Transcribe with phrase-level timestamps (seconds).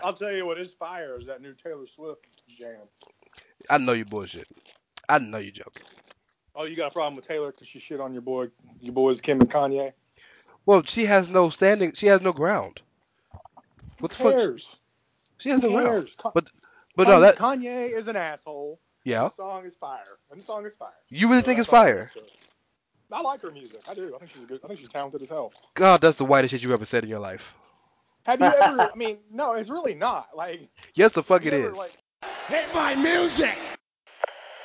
[0.00, 0.06] not.
[0.06, 2.76] I'll tell you what is fire is that new Taylor Swift jam.
[3.68, 4.48] I know you bullshit.
[5.08, 5.82] I know you joking.
[6.54, 8.48] Oh, you got a problem with Taylor because she shit on your boy,
[8.80, 9.92] your boys Kim and Kanye?
[10.66, 11.92] Well, she has no standing.
[11.94, 12.80] She has no ground.
[13.98, 14.34] What the Who fuck?
[14.34, 14.78] cares?
[15.38, 15.88] She has no Who ground.
[15.88, 16.16] cares?
[16.16, 16.48] Ka- But
[16.96, 18.78] but no, that Kanye is an asshole.
[19.04, 19.24] yeah.
[19.24, 20.90] The song is fire, and the song is fire.
[21.08, 22.00] You really So think it's fire?
[22.00, 22.30] is to it.
[23.12, 23.80] I like her music.
[23.88, 24.14] I do.
[24.14, 24.60] I think she's good.
[24.62, 25.52] I think she's talented as hell.
[25.74, 27.54] God, that's the whitest shit you ever said in your life.
[28.26, 28.90] Have you ever?
[28.92, 30.28] I mean, no, it's really not.
[30.36, 31.78] Like, Yes, the fuck you it ever, is.
[31.78, 31.96] like,
[32.48, 33.56] Hit my music!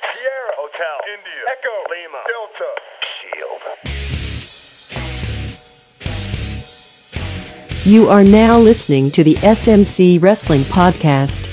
[0.02, 2.70] Sierra Hotel India Echo Lima Delta
[3.22, 3.62] Shield.
[7.84, 11.48] You are now listening to the SMC Wrestling Podcast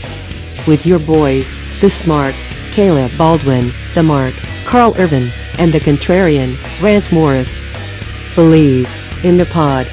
[0.68, 2.34] with your boys, the smart,
[2.72, 4.34] Caleb Baldwin, the mark,
[4.66, 5.30] Carl Irvin,
[5.60, 7.64] and the contrarian, Rance Morris.
[8.36, 8.90] Believe
[9.24, 9.88] in the pod.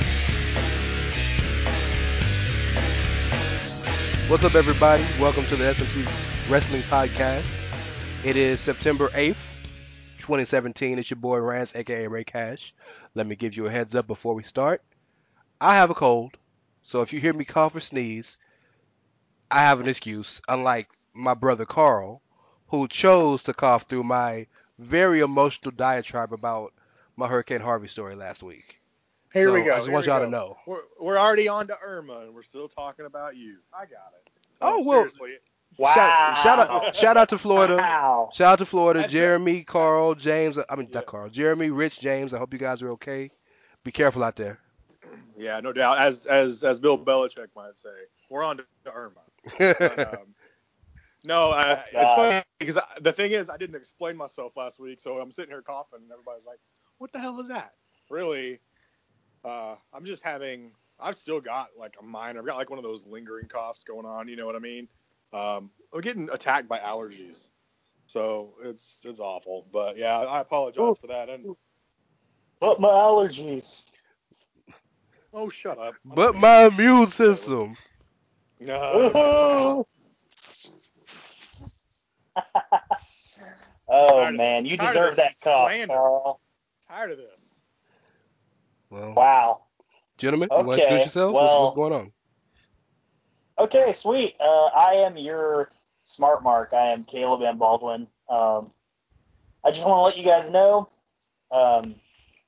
[4.30, 5.02] What's up, everybody?
[5.18, 6.06] Welcome to the SMC
[6.48, 7.52] Wrestling Podcast.
[8.24, 9.34] It is September 8th,
[10.18, 11.00] 2017.
[11.00, 12.72] It's your boy Rance, aka Ray Cash.
[13.16, 14.82] Let me give you a heads up before we start.
[15.60, 16.36] I have a cold,
[16.84, 18.38] so if you hear me cough or sneeze,
[19.50, 22.22] I have an excuse, unlike my brother Carl,
[22.68, 24.46] who chose to cough through my
[24.78, 26.72] very emotional diatribe about
[27.16, 28.79] my Hurricane Harvey story last week.
[29.32, 29.74] Here So, we go.
[29.76, 30.24] I here want y'all go.
[30.24, 30.56] to know.
[30.66, 33.58] We're, we're already on to Irma, and we're still talking about you.
[33.72, 34.30] I got it.
[34.60, 35.30] Oh, No, well, seriously.
[35.78, 35.94] Wow.
[35.94, 37.76] Shout, shout out, shout out to Florida.
[37.76, 38.30] Wow.
[38.34, 40.58] Shout out to Florida, That's Jeremy, Carl, James.
[40.68, 40.96] I mean, Yeah.
[40.96, 42.34] not Carl, Jeremy, Rich, James.
[42.34, 43.30] I hope you guys are okay.
[43.84, 44.58] Be careful out there.
[45.38, 45.96] Yeah, no doubt.
[45.96, 47.88] As as as Bill Belichick might say,
[48.28, 49.22] we're on to Irma.
[49.58, 50.34] But, um,
[51.24, 55.00] no, uh, it's funny because I, the thing is, I didn't explain myself last week,
[55.00, 56.58] so I'm sitting here coughing, and everybody's like,
[56.98, 57.72] "What the hell is that?"
[58.10, 58.60] Really,
[59.44, 60.72] uh, I'm just having.
[60.98, 62.40] I've still got like a minor.
[62.40, 64.28] I've got like one of those lingering coughs going on.
[64.28, 64.88] You know what I mean?
[65.32, 67.48] Um, I'm getting attacked by allergies,
[68.06, 69.66] so it's it's awful.
[69.72, 70.94] But yeah, I apologize Ooh.
[71.00, 71.28] for that.
[71.28, 71.56] And
[72.60, 73.84] But my allergies.
[75.32, 75.94] oh, shut up.
[76.04, 76.40] I'm but mean.
[76.42, 77.76] my immune system.
[78.60, 79.86] No.
[83.88, 85.94] oh man, you deserve that cough, slander.
[85.94, 86.40] Carl.
[86.88, 87.39] Tired of this.
[88.90, 89.60] Well, Wow.
[90.18, 91.32] gentlemen, you want to Okay, introduce yourself?
[91.32, 92.12] What's- well- what's, going on?
[93.58, 94.36] Okay, sweet.
[94.40, 95.70] Uh, I am your
[96.04, 96.72] smart mark.
[96.72, 97.58] I am Caleb M.
[97.58, 98.08] Baldwin.
[98.28, 98.72] Um,
[99.62, 100.88] I just want to let you guys know
[101.50, 101.94] um,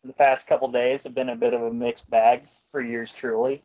[0.05, 3.63] the past couple days have been a bit of a mixed bag for yours truly.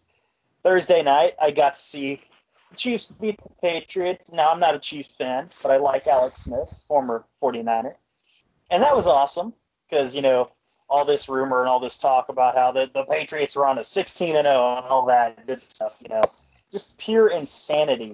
[0.64, 2.22] Thursday night, I got to see
[2.70, 4.32] the Chiefs beat the Patriots.
[4.32, 7.96] Now, I'm not a Chiefs fan, but I like Alex Smith, former 49er.
[8.70, 9.54] And that was awesome
[9.90, 10.52] because, you know,
[10.90, 13.84] all this rumor and all this talk about how the, the Patriots were on a
[13.84, 16.24] 16 and 0 and all that good stuff, you know
[16.72, 18.14] just pure insanity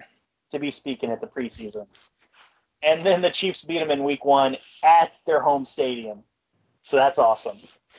[0.52, 1.88] to be speaking at the preseason.
[2.82, 6.24] And then the Chiefs beat them in week one at their home stadium.
[6.84, 7.58] So that's awesome.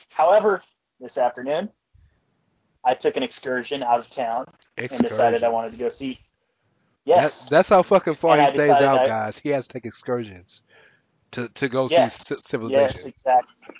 [0.09, 0.61] However,
[0.99, 1.69] this afternoon,
[2.83, 4.45] I took an excursion out of town
[4.77, 6.19] and decided I wanted to go see.
[7.03, 7.49] Yes.
[7.49, 9.37] That- that's how fucking far And he stays out, I- guys.
[9.39, 10.61] He has to take excursions
[11.31, 12.17] to to go Yes.
[12.27, 12.91] see ci- civilization.
[12.95, 13.75] Yes, exactly.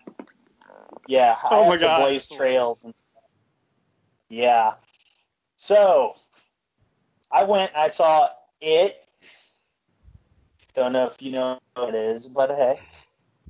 [1.07, 2.83] Yeah, I Oh have my to God, blaze trails.
[2.83, 2.93] And
[4.29, 4.73] yeah.
[5.57, 6.15] So
[7.31, 7.71] I went.
[7.75, 8.29] I saw
[8.61, 8.97] it.
[10.73, 12.79] Don't know if you know what it is, but hey,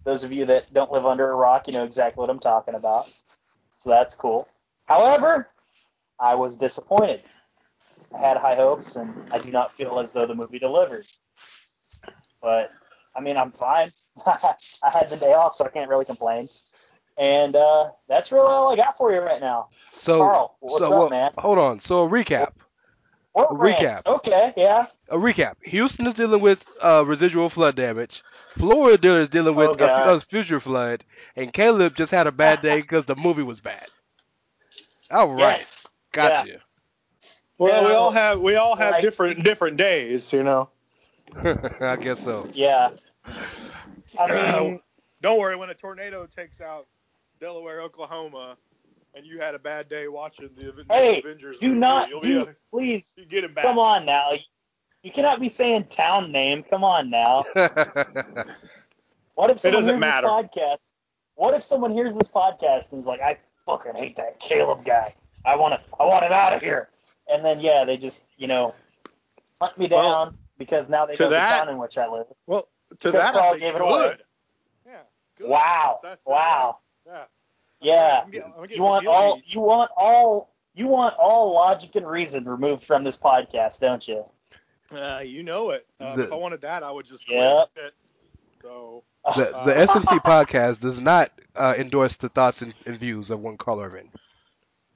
[0.04, 2.76] those of you that don't live under a rock, you know exactly what I'm talking
[2.76, 3.08] about.
[3.80, 4.48] So that's cool.
[4.86, 5.50] However,
[6.20, 7.22] I was disappointed.
[8.14, 11.08] I had high hopes, and I do not feel as though the movie delivered.
[12.42, 12.72] But
[13.16, 13.92] I mean, I'm fine.
[14.26, 14.56] I
[14.92, 16.48] had the day off, so I can't really complain.
[17.18, 19.70] And uh, that's really all I got for you right now.
[19.92, 21.32] So, Carl, what's so up, well, man?
[21.38, 21.80] hold on.
[21.80, 22.52] So a recap.
[23.32, 24.02] What a rants?
[24.02, 24.16] recap.
[24.18, 24.88] Okay, yeah.
[25.10, 25.54] A recap.
[25.64, 28.24] Houston is dealing with uh, residual flood damage.
[28.50, 31.04] Florida is dealing with Oh, a, a future flood,
[31.36, 33.86] and Caleb just had a bad day because the movie was bad.
[35.12, 35.88] All right, Yes.
[36.12, 36.48] got
[37.58, 40.70] Well, Yeah, we all have we all have like- different different days, you know.
[41.36, 42.50] I guess so.
[42.54, 42.90] Yeah.
[44.20, 44.80] I mean,
[45.22, 46.88] Don't worry, when a tornado takes out
[47.40, 48.58] Delaware, Oklahoma,
[49.14, 52.20] and you had a bad day watching the Aven- Hey, Avengers do movie, not you'll
[52.22, 52.46] do.
[52.46, 53.64] be Please, you get him back.
[53.66, 54.32] come on now.
[55.04, 56.64] You cannot be saying town name.
[56.64, 57.46] Come on now.
[59.36, 60.28] What if someone doesn't hears matter.
[60.28, 60.86] this podcast?
[61.36, 65.14] What if someone hears this podcast and is like, I fucking hate that Caleb guy.
[65.44, 66.88] I want to, I want him out of here.
[67.30, 68.74] And then yeah, they just you know
[69.62, 72.08] hunt me down Well, because now they to know that- the town in which I
[72.08, 72.28] live.
[72.48, 74.06] Well, to Because that I Carl say gave it good.
[74.06, 74.16] away.
[74.88, 75.00] Yeah.
[75.38, 75.50] Good.
[75.50, 76.00] Wow.
[76.02, 76.78] That's- that's- wow.
[77.06, 77.24] Yeah.
[77.82, 78.22] Yeah.
[78.26, 79.18] I'm get- I'm gonna You want guilty.
[79.18, 84.06] all you want all you want all logic and reason removed from this podcast, don't
[84.08, 84.26] you?
[84.92, 85.88] Uh, you know it.
[86.00, 87.70] Uh, The- if I wanted that, I would just quit Yep.
[87.78, 87.94] it.
[88.62, 89.04] So
[89.36, 93.40] The, Uh, the SMC podcast does not uh, endorse the thoughts and, and views of
[93.40, 94.10] one Carl Irvin.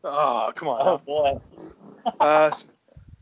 [0.03, 0.81] Oh, come on.
[0.87, 1.39] Oh boy.
[2.19, 2.51] Uh,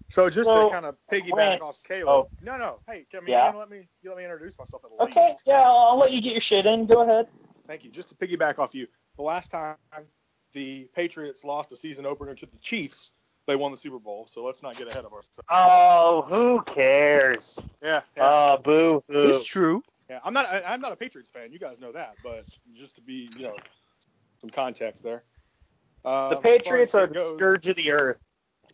[0.09, 2.07] so just So, to kind of piggyback Lance- off Caleb.
[2.07, 2.29] oh.
[2.41, 2.79] No, no.
[2.87, 3.51] Hey, can me, Yeah.
[3.51, 5.43] you let me you let me introduce myself at Okay, least.
[5.45, 6.85] yeah, I'll, I'll let you get your shit in.
[6.85, 7.27] Go ahead.
[7.67, 7.91] Thank you.
[7.91, 8.87] Just to piggyback off you,
[9.17, 9.75] the last time
[10.53, 13.11] the Patriots lost the season opener to the Chiefs,
[13.47, 14.27] they won the Super Bowl.
[14.31, 15.39] So let's not get ahead of ourselves.
[15.49, 17.59] Oh, who cares?
[17.83, 19.43] Yeah, yeah, Oh, boo hoo.
[19.43, 19.83] True.
[20.09, 20.19] yeah.
[20.23, 21.51] I'm not I, I'm not a Patriots fan.
[21.51, 23.55] You guys know that, but just to be you know
[24.41, 25.23] some context there.
[26.05, 28.17] Uh, The as far as Patriots it are the goes- scourge of the earth.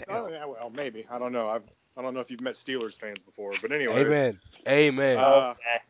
[0.10, 1.50] Oh yeah, well maybe I don't know.
[1.50, 1.64] I've
[1.96, 4.06] I don't know if you've met Steelers fans before, but anyway.
[4.06, 4.40] Amen.
[4.68, 5.18] Amen.
[5.18, 5.84] Uh, Okay.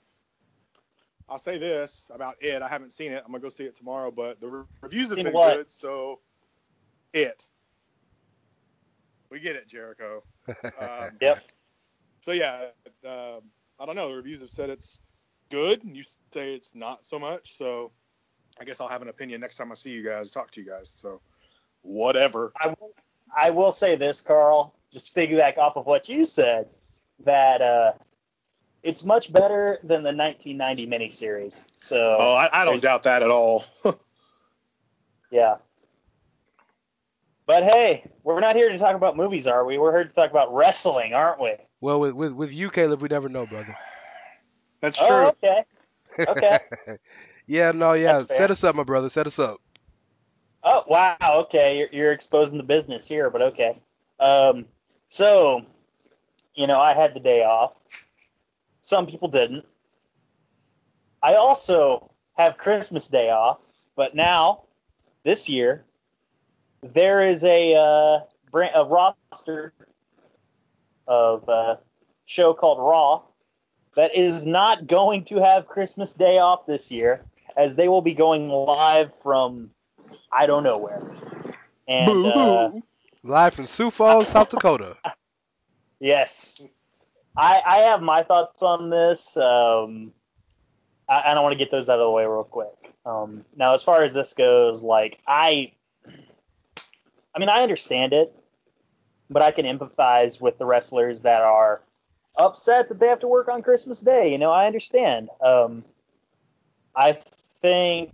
[1.34, 2.62] I'll say this about it.
[2.62, 3.24] I haven't seen it.
[3.26, 5.56] I'm gonna go see it tomorrow, but the re- reviews have Seen been what?
[5.56, 5.72] good.
[5.72, 6.20] So,
[7.12, 7.48] it.
[9.32, 10.24] We get it, Jericho.
[10.48, 11.44] Um, Yep.
[12.22, 12.66] So yeah,
[13.04, 13.42] um,
[13.80, 14.10] I don't know.
[14.10, 15.02] The reviews have said it's
[15.50, 17.58] good, and you say it's not so much.
[17.58, 17.92] So,
[18.62, 20.70] I guess I'll have an opinion next time I see you guys, talk to you
[20.70, 20.88] guys.
[20.88, 21.20] So,
[21.82, 22.54] whatever.
[22.62, 22.92] I will,
[23.36, 26.68] I will say this, Carl, just to piggyback off of what you said,
[27.26, 27.94] that uh,
[28.84, 31.66] it's much better than the 1990 miniseries.
[31.78, 33.66] So, Oh, I, I don't doubt that at all.
[35.32, 35.56] yeah.
[37.46, 39.78] But hey, we're not here to talk about movies, are we?
[39.78, 41.56] We're here to talk about wrestling, aren't we?
[41.82, 43.76] well, with, with with you, Caleb, we never know, brother.
[44.82, 45.50] That's Oh, true.
[45.50, 45.66] okay.
[46.20, 46.60] Okay.
[47.48, 48.20] yeah, no, yeah.
[48.32, 49.10] Set us up, my brother.
[49.10, 49.60] Set us up.
[50.64, 53.82] Oh wow, okay, you're, you're exposing the business here, but okay.
[54.20, 54.66] Um,
[55.10, 55.66] so,
[56.56, 57.74] you know, I had the day off.
[58.84, 59.66] Some people didn't.
[61.22, 63.60] I also have Christmas Day off,
[63.96, 64.64] but now,
[65.24, 65.86] this year,
[66.82, 68.20] there is a uh,
[68.52, 69.74] brand, a roster
[71.08, 71.78] of uh,
[72.26, 73.22] show called Raw
[73.96, 77.24] that is not going to have Christmas Day off this year,
[77.56, 79.70] as they will be going live from
[80.32, 81.02] I don't know where.
[81.88, 82.72] And uh,
[83.24, 84.98] Live from Sioux Falls, South Dakota.
[86.00, 86.66] yes,
[87.36, 89.36] I, I have my thoughts on this.
[89.38, 90.12] Um,
[91.10, 92.94] I, I don't want to get those out of the way real quick.
[93.06, 95.72] Um, now, as far as this goes, like I,
[97.36, 98.34] I mean, I understand it,
[99.30, 101.82] but I can empathize with the wrestlers that are
[102.38, 104.32] upset that they have to work on Christmas Day.
[104.32, 105.30] You know, I understand.
[105.42, 105.84] Um,
[106.96, 107.18] I
[107.62, 108.12] think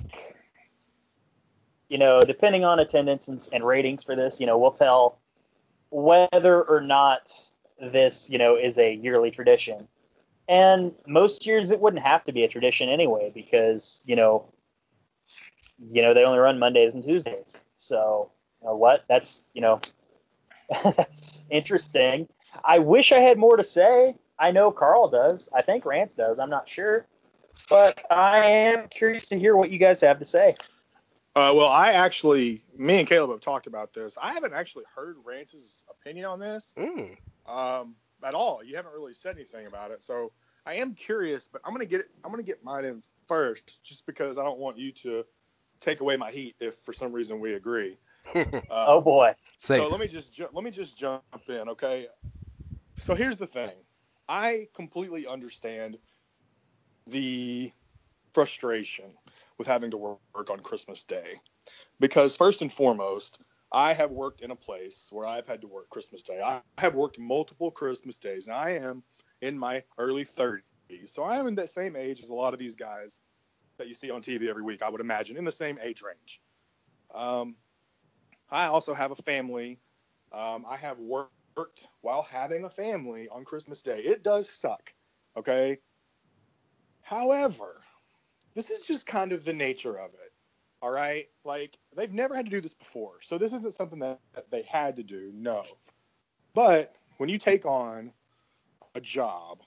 [1.89, 5.17] you know, depending on attendance and, and ratings for this, you know, we'll tell
[5.89, 7.31] whether or not
[7.81, 9.87] this, you know, is a yearly tradition.
[10.47, 14.45] And most years it wouldn't have to be a tradition anyway, because you know,
[15.91, 17.59] you know, they only run Mondays and Tuesdays.
[17.75, 18.31] So,
[18.61, 19.05] you know what?
[19.07, 19.79] That's you know,
[20.83, 22.27] that's interesting.
[22.63, 24.15] I wish I had more to say.
[24.39, 25.49] I know Carl does.
[25.53, 26.39] I think Rance does.
[26.39, 27.05] I'm not sure,
[27.69, 30.55] but I am curious to hear what you guys have to say.
[31.35, 34.17] Uh, well, I actually, me and Caleb have talked about this.
[34.21, 37.17] I haven't actually heard Rance's opinion on this Mm.
[37.49, 38.63] Um, at all.
[38.63, 40.31] You haven't really said anything about it, so
[40.65, 41.47] I am curious.
[41.47, 42.07] But I'm gonna get it.
[42.23, 45.25] I'm gonna get mine in first, just because I don't want you to
[45.79, 47.97] take away my heat if for some reason we agree.
[48.69, 49.33] Uh, Oh boy.
[49.57, 49.91] Say so it.
[49.91, 52.07] let me just ju- let me just jump in, okay?
[52.97, 53.71] So here's the thing.
[54.27, 55.97] I completely understand
[57.07, 57.71] the
[58.33, 59.05] frustration
[59.57, 61.35] with having to work on Christmas Day
[61.99, 63.41] because first and foremost,
[63.71, 66.41] I have worked in a place where I've had to work Christmas Day.
[66.41, 69.03] I have worked multiple Christmas days, and I am
[69.41, 70.61] in my early 30s,
[71.05, 73.19] so I am in that same age as a lot of these guys
[73.77, 74.81] that you see on TV every week.
[74.81, 76.41] I would imagine in the same age range.
[77.13, 77.55] Um,
[78.49, 79.79] I also have a family.
[80.31, 83.99] Um, I have worked while having a family on Christmas Day.
[83.99, 84.93] It does suck,
[85.37, 85.79] okay?
[87.01, 87.75] However,
[88.55, 90.28] this is just kind of the nature of it,
[90.81, 91.27] all right?
[91.43, 94.61] Like, they've never had to do this before, so this isn't something that, that they
[94.63, 95.63] had to do, no.
[96.53, 98.13] But when you take on
[98.95, 99.61] a job,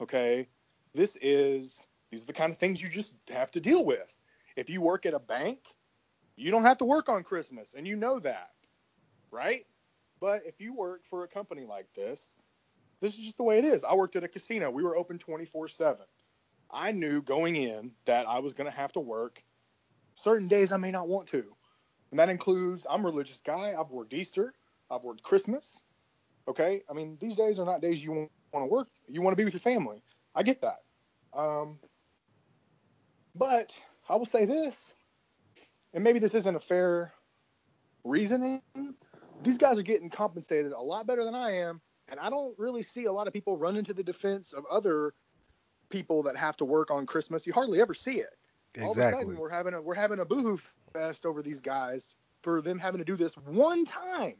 [0.00, 0.48] okay,
[0.94, 4.14] this is, these are the kind of things you just have to deal with.
[4.56, 5.58] If you work at a bank,
[6.36, 8.50] you don't have to work on Christmas, and you know that,
[9.30, 9.66] right?
[10.20, 12.34] But if you work for a company like this,
[13.00, 13.84] this is just the way it is.
[13.84, 14.70] I worked at a casino.
[14.70, 15.96] We were open 24 7.
[16.70, 19.42] I knew going in that I was going to have to work
[20.14, 21.44] certain days I may not want to.
[22.10, 23.74] And that includes, I'm a religious guy.
[23.78, 24.54] I've worked Easter.
[24.90, 25.82] I've worked Christmas.
[26.46, 26.82] Okay.
[26.88, 28.88] I mean, these days are not days you want to work.
[29.08, 30.02] You want to be with your family.
[30.34, 30.78] I get that.
[31.32, 31.78] Um,
[33.34, 34.92] but I will say this,
[35.92, 37.12] and maybe this isn't a fair
[38.04, 38.62] reasoning,
[39.42, 42.82] these guys are getting compensated a lot better than I am, and I don't really
[42.82, 45.14] see a lot of people run into the defense of other
[45.90, 47.46] people that have to work on Christmas.
[47.46, 48.30] You hardly ever see it.
[48.82, 50.58] All of a sudden, we're having a we're having a boohoo
[50.92, 54.36] fest over these guys for them having to do this one time,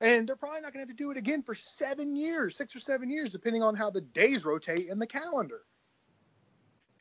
[0.00, 2.74] and they're probably not going to have to do it again for seven years, six
[2.74, 5.60] or seven years, depending on how the days rotate in the calendar.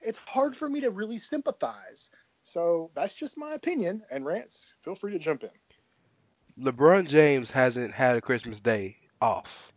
[0.01, 2.11] It's hard for me to really sympathize.
[2.43, 4.03] So that's just my opinion.
[4.11, 6.63] And Rance, feel free to jump in.
[6.63, 9.71] LeBron James hasn't had a Christmas Day off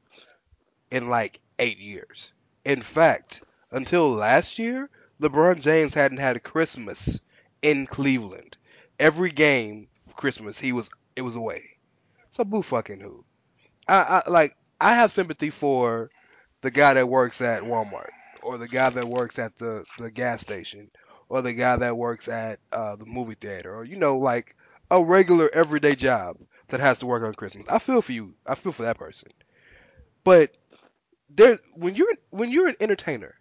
[0.91, 2.33] in like eight years.
[2.65, 4.89] In fact, until last year,
[5.21, 7.21] LeBron James hadn't had a Christmas
[7.63, 8.57] in Cleveland.
[8.99, 11.65] Every game Christmas he was it was away.
[12.31, 13.25] So boo fucking who.
[13.89, 16.11] I, I like I have sympathy for
[16.63, 18.11] the guy that works at Walmart
[18.43, 20.91] or the guy that works at the, the gas station
[21.29, 24.57] or the guy that works at uh, the movie theater or you know like
[24.91, 26.37] a regular everyday job
[26.69, 27.67] that has to work on Christmas.
[27.69, 28.35] I feel for you.
[28.47, 29.31] I feel for that person.
[30.25, 30.57] But
[31.29, 33.35] there when you're when you're an entertainer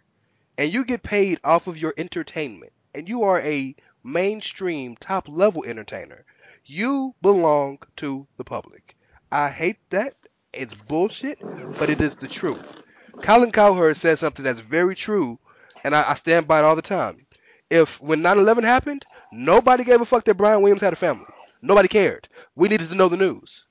[0.60, 3.74] and you get paid off of your entertainment and you are a
[4.04, 6.22] mainstream top level entertainer,
[6.66, 8.94] you belong to the public.
[9.32, 10.16] I hate that.
[10.52, 11.38] It's bullshit,
[11.78, 12.82] but it is the truth.
[13.22, 15.38] Colin Cowherd said something that's very true,
[15.82, 17.24] and I, I stand by it all the time.
[17.70, 21.32] If when 9/11 happened, nobody gave a fuck that Brian Williams had a family.
[21.62, 22.28] Nobody cared.
[22.54, 23.64] We needed to know the news.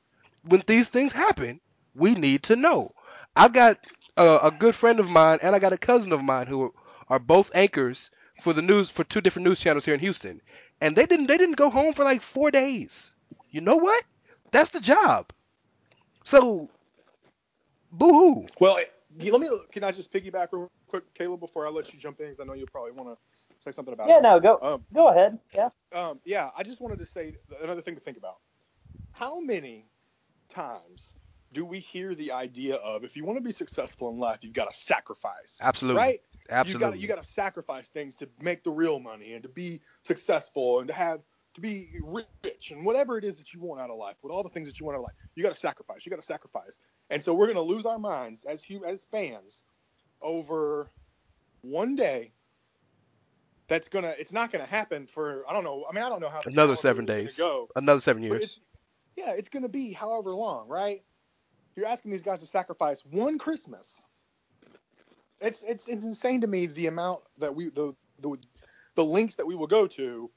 [0.43, 1.59] When these things happen,
[1.93, 2.93] we need to know.
[3.35, 3.77] I got
[4.17, 6.73] a, a good friend of mine and I got a cousin of mine who
[7.09, 8.11] are, are both anchors
[8.41, 10.41] for the news for two different news channels here in Houston,
[10.81, 13.11] and they didn't they didn't go home for like four days.
[13.51, 14.03] You know what?
[14.51, 15.31] That's the job.
[16.23, 16.69] So,
[17.91, 18.47] boo hoo.
[18.59, 18.79] Well,
[19.19, 19.49] let me.
[19.71, 22.27] Can I just piggyback real quick, Caleb, before I let you jump in?
[22.27, 23.17] Because I know you'll probably want to
[23.59, 24.23] say something about Yeah, it.
[24.23, 25.39] Yeah, no, go Um, go ahead.
[25.53, 25.69] Yeah.
[25.93, 28.37] um, yeah, I just wanted to say another thing to think about.
[29.11, 29.85] How many
[30.49, 31.13] times
[31.51, 34.53] do we hear the idea of if you want to be successful in life, you've
[34.53, 35.59] got to sacrifice?
[35.63, 36.01] Absolutely.
[36.01, 36.21] Right?
[36.49, 36.85] Absolutely.
[36.85, 39.81] You got you got to sacrifice things to make the real money and to be
[40.03, 41.21] successful and to have
[41.55, 44.43] to be rich and whatever it is that you want out of life, with all
[44.43, 46.05] the things that you want out of life, you got to sacrifice.
[46.05, 46.79] You got to sacrifice.
[47.09, 49.63] And so we're going to lose our minds as hum- as fans
[50.21, 50.89] over
[51.61, 52.31] one day.
[53.67, 54.15] That's gonna.
[54.17, 55.43] It's not gonna happen for.
[55.47, 55.85] I don't know.
[55.87, 57.35] I mean, I don't know how Another seven days.
[57.35, 57.69] Go.
[57.75, 58.41] Another seven years.
[58.41, 58.59] it's
[59.15, 61.03] yeah, it's gonna be however long, right?
[61.75, 64.03] You're asking these guys to sacrifice one Christmas.
[65.41, 68.37] It's it's it's insane to me the amount that we the the
[68.95, 70.29] the links that we will go to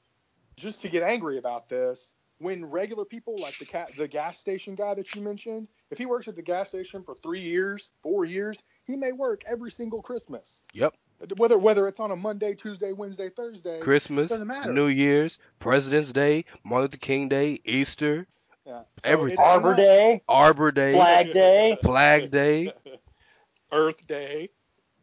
[0.55, 4.75] just to get angry about this when regular people like the cat the gas station
[4.75, 8.25] guy that you mentioned, if he works at the gas station for three years, four
[8.25, 10.63] years, he may work every single Christmas.
[10.73, 10.95] Yep.
[11.37, 13.79] Whether whether it's on a Monday, Tuesday, Wednesday, Thursday.
[13.79, 14.73] Christmas, doesn't matter.
[14.73, 18.27] New Year's, President's Day, Martin Luther King Day, Easter,
[18.65, 18.81] yeah.
[19.05, 19.39] everything.
[19.39, 22.73] it's Arbor Day, Arbor Day, Flag Day, Flag Day,
[23.71, 24.49] Earth Day,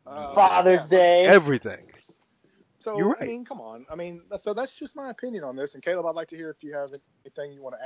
[0.06, 1.26] uh, Father's yeah, Day.
[1.26, 1.90] everything.
[2.78, 3.22] So You're right.
[3.22, 3.84] I mean, come on.
[3.90, 5.74] I mean, so that's just my opinion on this.
[5.74, 6.90] And Caleb, I'd like to hear if you have
[7.24, 7.84] anything you want to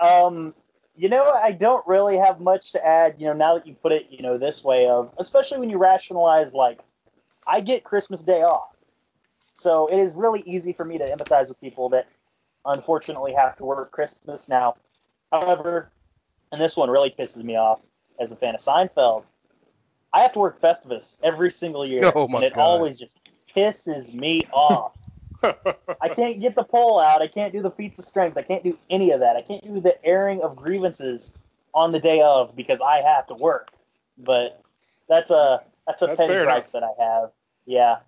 [0.00, 0.24] add.
[0.24, 0.54] Um,
[0.96, 3.14] you know, I don't really have much to add.
[3.18, 5.78] You know, now that you put it, you know, this way of, especially when you
[5.78, 6.80] rationalize, like,
[7.46, 8.74] I get Christmas Day off,
[9.54, 12.08] so it is really easy for me to empathize with people that
[12.64, 14.76] unfortunately have to work Christmas now.
[15.32, 15.90] However,
[16.52, 17.80] and this one really pisses me off
[18.18, 19.24] as a fan of Seinfeld.
[20.12, 22.60] I have to work Festivus every single year, Oh, my and it God.
[22.60, 23.16] always just
[23.54, 24.92] pisses me off.
[26.00, 27.22] I can't get the pole out.
[27.22, 28.36] I can't do the feats of strength.
[28.36, 29.36] I can't do any of that.
[29.36, 31.34] I can't do the airing of grievances
[31.74, 33.70] on the day of because I have to work.
[34.18, 34.60] But
[35.08, 37.30] that's a that's a That's petty gripe that I have.
[37.66, 37.98] Yeah.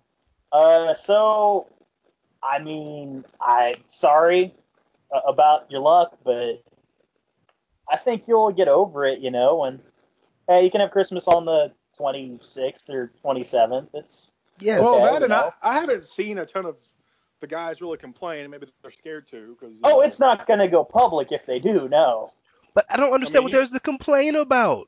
[0.51, 1.67] Uh, so
[2.41, 4.53] I mean, I'm sorry
[5.13, 6.63] uh, about your luck, but
[7.89, 9.19] I think you'll get over it.
[9.19, 9.79] You know, and
[10.47, 13.87] hey, you can have Christmas on the 26th or 27th.
[13.93, 14.79] It's yeah.
[14.79, 15.51] well, Okay, that you and I.
[15.61, 16.77] I haven't seen a ton of
[17.39, 18.49] the guys really complain.
[18.49, 19.79] Maybe they're scared to because.
[19.83, 21.87] oh, it's not going to go public if they do.
[21.89, 22.31] No.
[22.73, 24.87] But I don't understand mean, what you- there's to complain about.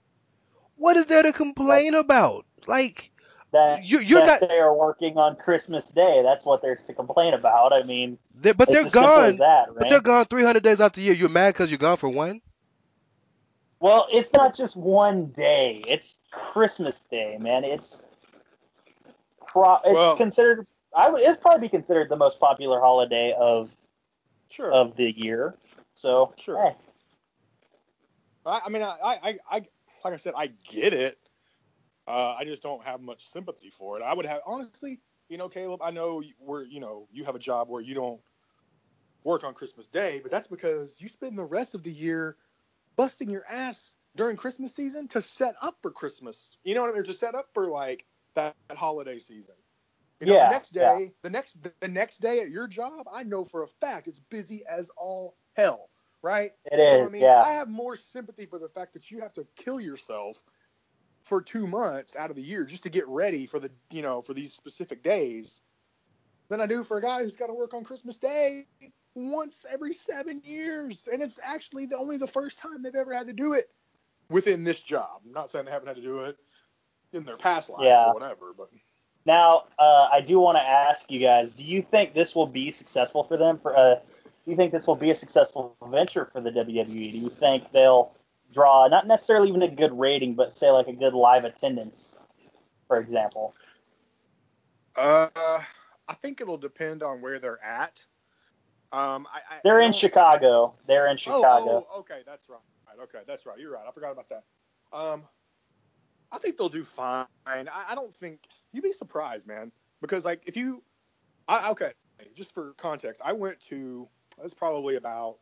[0.77, 2.45] What is there to complain about?
[2.67, 3.11] Like,
[3.51, 6.21] that You- you're that not- they are working on Christmas Day.
[6.23, 7.71] That's what there's to complain about.
[7.73, 9.37] I mean, they're, but it's they're as as gone.
[9.37, 9.89] that, But right?
[9.89, 11.13] they're gone 300 days out the year.
[11.13, 12.41] You're mad because you're gone for one?
[13.85, 15.83] Well, it's not just one day.
[15.87, 17.63] It's Christmas Day, man.
[17.63, 18.03] It's
[19.45, 20.65] pro- it's Well- considered.
[20.95, 21.21] I would.
[21.21, 23.69] It'd probably be considered the most popular holiday of
[24.49, 24.71] sure.
[24.71, 25.59] of the year.
[25.93, 26.59] So Sure.
[26.59, 26.75] hey,
[28.47, 29.67] I, I mean, I, I, I,
[30.03, 31.19] like I said, I get it.
[32.07, 34.01] Uh, I just don't have much sympathy for it.
[34.01, 34.99] I would have, honestly,
[35.29, 35.83] you know, Caleb.
[35.83, 38.19] I know we're, you know, you have a job where you don't
[39.23, 42.37] work on Christmas Day, but that's because you spend the rest of the year
[42.95, 46.57] busting your ass during Christmas season to set up for Christmas.
[46.63, 47.03] You know what I mean?
[47.03, 49.55] To set up for like that, that holiday season.
[50.19, 53.23] You know, Yeah, the next day, the next the next day at your job, I
[53.23, 55.89] know for a fact it's busy as all hell,
[56.21, 56.51] right?
[56.71, 57.41] It is, So, I mean, yeah.
[57.41, 60.41] I have more sympathy for the fact that you have to kill yourself
[61.25, 64.21] for two months out of the year just to get ready for the you know
[64.21, 65.61] for these specific days
[66.49, 68.67] than I do for a guy who's got to work on Christmas Day
[69.15, 73.27] once every seven years, and it's actually the only the first time they've ever had
[73.27, 73.65] to do it
[74.29, 75.21] within this job.
[75.25, 76.37] I'm not saying they haven't had to do it
[77.13, 78.09] in their past lives Yeah.
[78.09, 78.69] or whatever, but
[79.25, 82.71] Now, uh, I do want to ask you guys: Do you think this will be
[82.71, 83.57] successful for them?
[83.57, 87.11] For uh, do you think this will be a successful venture for the WWE?
[87.11, 88.11] Do you think they'll
[88.53, 92.17] draw not necessarily even a good rating, but say like a good live attendance,
[92.87, 93.55] for example?
[94.95, 95.29] uh,
[96.07, 98.05] I think it'll depend on where they're at.
[98.91, 100.75] Um, I, I, They're in Chicago.
[100.87, 101.85] They're in Chicago.
[101.85, 102.59] Oh, oh, okay, that's right.
[103.03, 103.59] Okay, that's right.
[103.59, 103.83] You're right.
[103.87, 104.43] I forgot about that.
[104.93, 105.23] Um,
[106.31, 107.25] I think they'll do fine.
[107.45, 108.39] I, I don't think
[108.71, 110.83] you'd be surprised, man, because like if you,
[111.47, 111.91] I okay,
[112.35, 114.07] just for context, I went to
[114.41, 115.37] that's probably about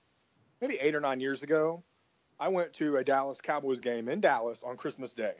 [0.62, 1.84] maybe eight or nine years ago.
[2.40, 5.36] I went to a Dallas Cowboys game in Dallas on Christmas Day.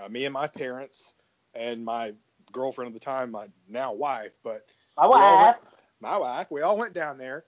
[0.00, 1.14] Uh, me and my parents
[1.54, 2.12] and my
[2.52, 4.66] girlfriend at the time, my now wife, but
[4.96, 5.56] My wife.
[6.00, 7.44] My wife, we all went down there.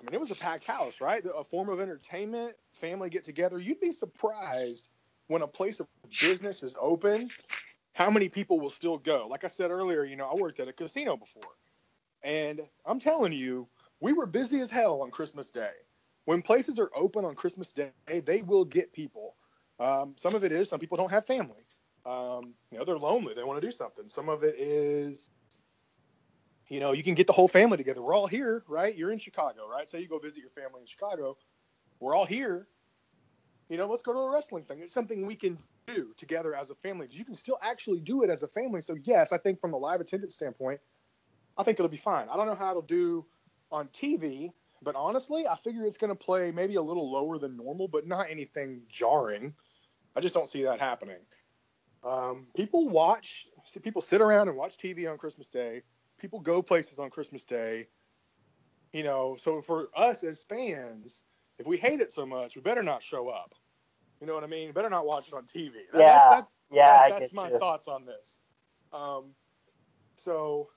[0.00, 1.24] I mean, it was a packed house, right?
[1.36, 3.58] A form of entertainment, family get together.
[3.58, 4.90] You'd be surprised
[5.28, 5.86] when a place of
[6.20, 7.30] business is open,
[7.94, 9.26] how many people will still go.
[9.28, 11.42] Like I said earlier, you know, I worked at a casino before,
[12.22, 13.68] and I'm telling you,
[14.00, 15.72] we were busy as hell on Christmas Day.
[16.26, 19.36] When places are open on Christmas Day, they will get people.
[19.78, 21.64] Um, some of it is some people don't have family.
[22.06, 23.34] Um, you know, they're lonely.
[23.34, 24.08] They want to do something.
[24.08, 25.30] Some of it is
[26.68, 28.02] you know, you can get the whole family together.
[28.02, 28.94] We're all here, right?
[28.96, 29.88] You're in Chicago, right?
[29.88, 31.36] Say you go visit your family in Chicago.
[32.00, 32.66] We're all here.
[33.68, 34.80] You know, let's go to a wrestling thing.
[34.80, 38.30] It's something we can do together as a family you can still actually do it
[38.30, 38.80] as a family.
[38.80, 40.80] So, yes, I think from a live attendance standpoint,
[41.58, 42.28] I think it'll be fine.
[42.30, 43.26] I don't know how it'll do
[43.70, 47.56] on TV, but honestly, I figure it's going to play maybe a little lower than
[47.56, 49.54] normal, but not anything jarring.
[50.16, 51.20] I just don't see that happening.
[52.02, 53.46] Um, people watch,
[53.82, 55.82] people sit around and watch TV on Christmas Day
[56.24, 57.86] people go places on Christmas Day.
[58.94, 61.22] You know, so for us as fans,
[61.58, 63.54] if we hate it so much, we better not show up.
[64.22, 64.72] You know what I mean?
[64.72, 65.72] Better not watch it on TV.
[65.92, 67.58] Yeah, that's that's, yeah, that- that's my you.
[67.58, 68.38] thoughts on this.
[68.90, 69.34] Um,
[70.16, 70.70] so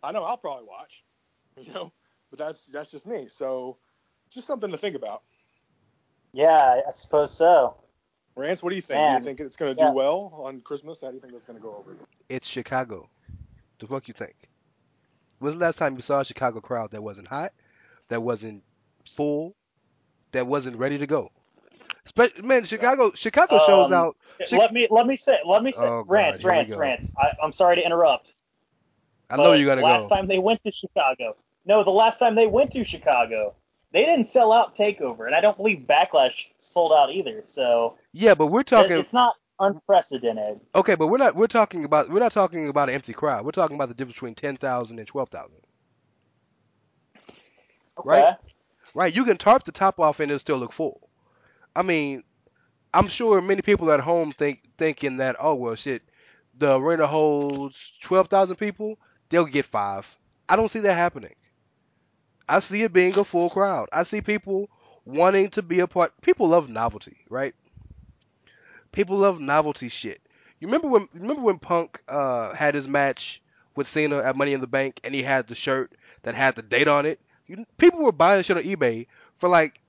[0.00, 1.02] I know I'll probably watch,
[1.60, 1.92] you know,
[2.30, 3.26] but that's that's just me.
[3.28, 3.78] So
[4.30, 5.22] just something to think about.
[6.32, 7.74] Yeah, I suppose so.
[8.36, 9.00] Rance, what do you think?
[9.00, 9.92] Do you think it's going to do Yeah.
[9.92, 11.00] well on Christmas?
[11.00, 11.96] How do you think that's going to go over?
[12.28, 13.08] It's Chicago.
[13.80, 14.34] The fuck you think?
[15.44, 17.52] When's the last time you saw a Chicago crowd that wasn't hot,
[18.08, 18.62] that wasn't
[19.14, 19.54] full,
[20.32, 21.30] that wasn't ready to go?
[22.42, 24.16] Man, Chicago Chicago shows Um, out.
[24.48, 27.12] Chi- let me let me say let me say Oh, God, Rance we Rance Rance.
[27.18, 28.34] I, I'm sorry to interrupt.
[29.28, 30.08] I know you're gonna last go.
[30.08, 31.36] time they went to Chicago.
[31.66, 33.52] No, the last time they went to Chicago,
[33.92, 37.42] they didn't sell out Takeover, and I don't believe Backlash sold out either.
[37.44, 38.98] So Yeah, but we're talking.
[38.98, 40.60] it's not unprecedented.
[40.74, 41.36] Okay, but we're not.
[41.36, 42.08] We're talking about.
[42.10, 43.44] We're not talking about an empty crowd.
[43.44, 45.60] We're talking about the difference between ten thousand and twelve thousand.
[47.98, 48.08] Okay.
[48.08, 48.34] Right.
[48.94, 49.14] Right?
[49.14, 51.08] You can tarp the top off and it'll still look full.
[51.74, 52.22] I mean,
[52.92, 56.02] I'm sure many people at home think thinking that oh well shit,
[56.58, 60.16] the arena holds twelve thousand people, they'll get five.
[60.48, 61.34] I don't see that happening.
[62.48, 63.88] I see it being a full crowd.
[63.92, 64.68] I see people
[65.04, 66.12] wanting to be a part.
[66.20, 67.54] People love novelty, right?
[68.94, 70.20] People love novelty shit.
[70.60, 73.42] You remember when remember when Punk uh, had his match
[73.74, 76.62] with Cena at Money in the Bank and he had the shirt that had the
[76.62, 77.20] date on it?
[77.46, 79.06] You, people were buying shit on eBay
[79.38, 79.80] for like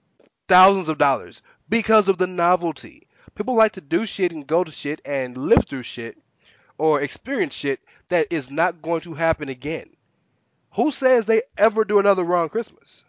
[0.47, 3.07] thousands of dollars because of the novelty.
[3.35, 6.17] People like to do shit and go to shit and live through shit
[6.77, 9.89] or experience shit that is not going to happen again.
[10.73, 13.03] Who says they ever do another on Christmas?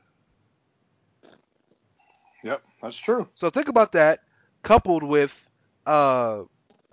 [2.45, 3.29] Yep, that's true.
[3.35, 4.21] So think about that,
[4.63, 5.49] coupled with,
[5.87, 6.43] uh,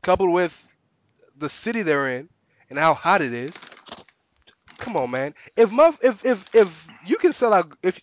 [0.02, 0.68] coupled with
[1.36, 2.30] the city they're in
[2.70, 3.52] and how hot it is.
[4.78, 5.34] Come on, man.
[5.56, 6.72] If my, if if if
[7.06, 8.00] you can sell out, if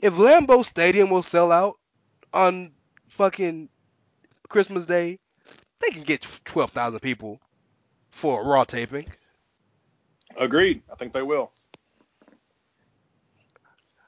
[0.00, 1.76] if Lambeau Stadium will sell out
[2.32, 2.72] on
[3.10, 3.68] fucking
[4.48, 5.18] Christmas Day,
[5.80, 7.40] they can get twelve thousand people
[8.10, 9.06] for a Raw taping.
[10.36, 10.82] Agreed.
[10.92, 11.52] I think they will.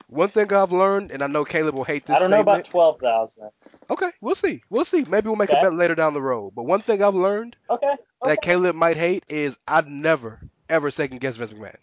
[0.09, 2.65] One thing I've learned, and I know Caleb will hate this I don't know about
[2.65, 3.51] twelve thousand.
[3.91, 4.63] Okay, we'll see.
[4.71, 5.05] We'll see.
[5.09, 5.61] Maybe we'll make Okay.
[5.61, 6.55] a bet later down the road.
[6.55, 7.95] But one thing I've learned Okay.
[8.23, 8.43] that.
[8.43, 11.77] Caleb might hate is I'd never ever second guess Vince McMahon.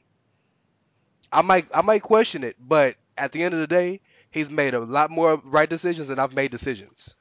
[1.32, 4.74] I might I might question it, but at the end of the day, he's made
[4.74, 7.14] a lot more right decisions than I've made decisions.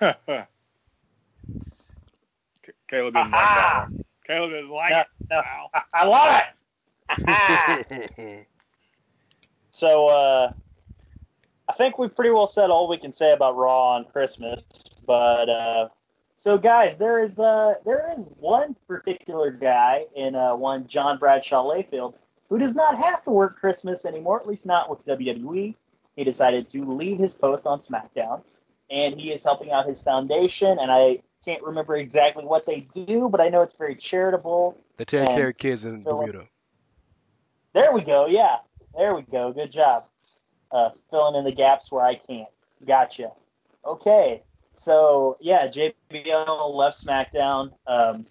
[0.00, 0.46] Caleb
[3.14, 4.04] didn't like that one.
[4.26, 5.06] Caleb didn't like No, it.
[5.30, 5.70] no, Wow.
[5.74, 6.42] I, I love
[7.18, 8.46] it.
[9.70, 10.52] so uh,
[11.68, 14.64] I think we pretty well said all we can say about Raw on Christmas.
[15.06, 15.88] But uh,
[16.36, 21.64] so guys, there is uh, there is one particular guy in uh, one John Bradshaw
[21.64, 22.14] Layfield
[22.48, 25.74] who does not have to work Christmas anymore, at least not with WWE.
[26.16, 28.42] He decided to leave his post on SmackDown,
[28.90, 30.78] and he is helping out his foundation.
[30.80, 34.76] And I can't remember exactly what they do, but I know it's very charitable.
[34.96, 36.46] the take care of kids in Bermuda.
[37.72, 38.26] There we go.
[38.26, 38.56] Yeah,
[38.96, 39.52] there we go.
[39.52, 40.04] Good job.
[40.70, 42.48] Uh, filling in the gaps where I can't.
[42.86, 43.32] Gotcha.
[43.84, 44.42] Okay.
[44.74, 47.72] So yeah, JBL left SmackDown.
[47.86, 48.26] Um,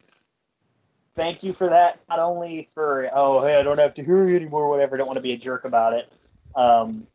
[1.15, 1.99] thank you for that.
[2.09, 4.97] Not only for oh hey I don't have to hear you anymore, whatever.
[4.97, 6.11] Don't want to be a jerk about it.
[6.55, 7.07] Um,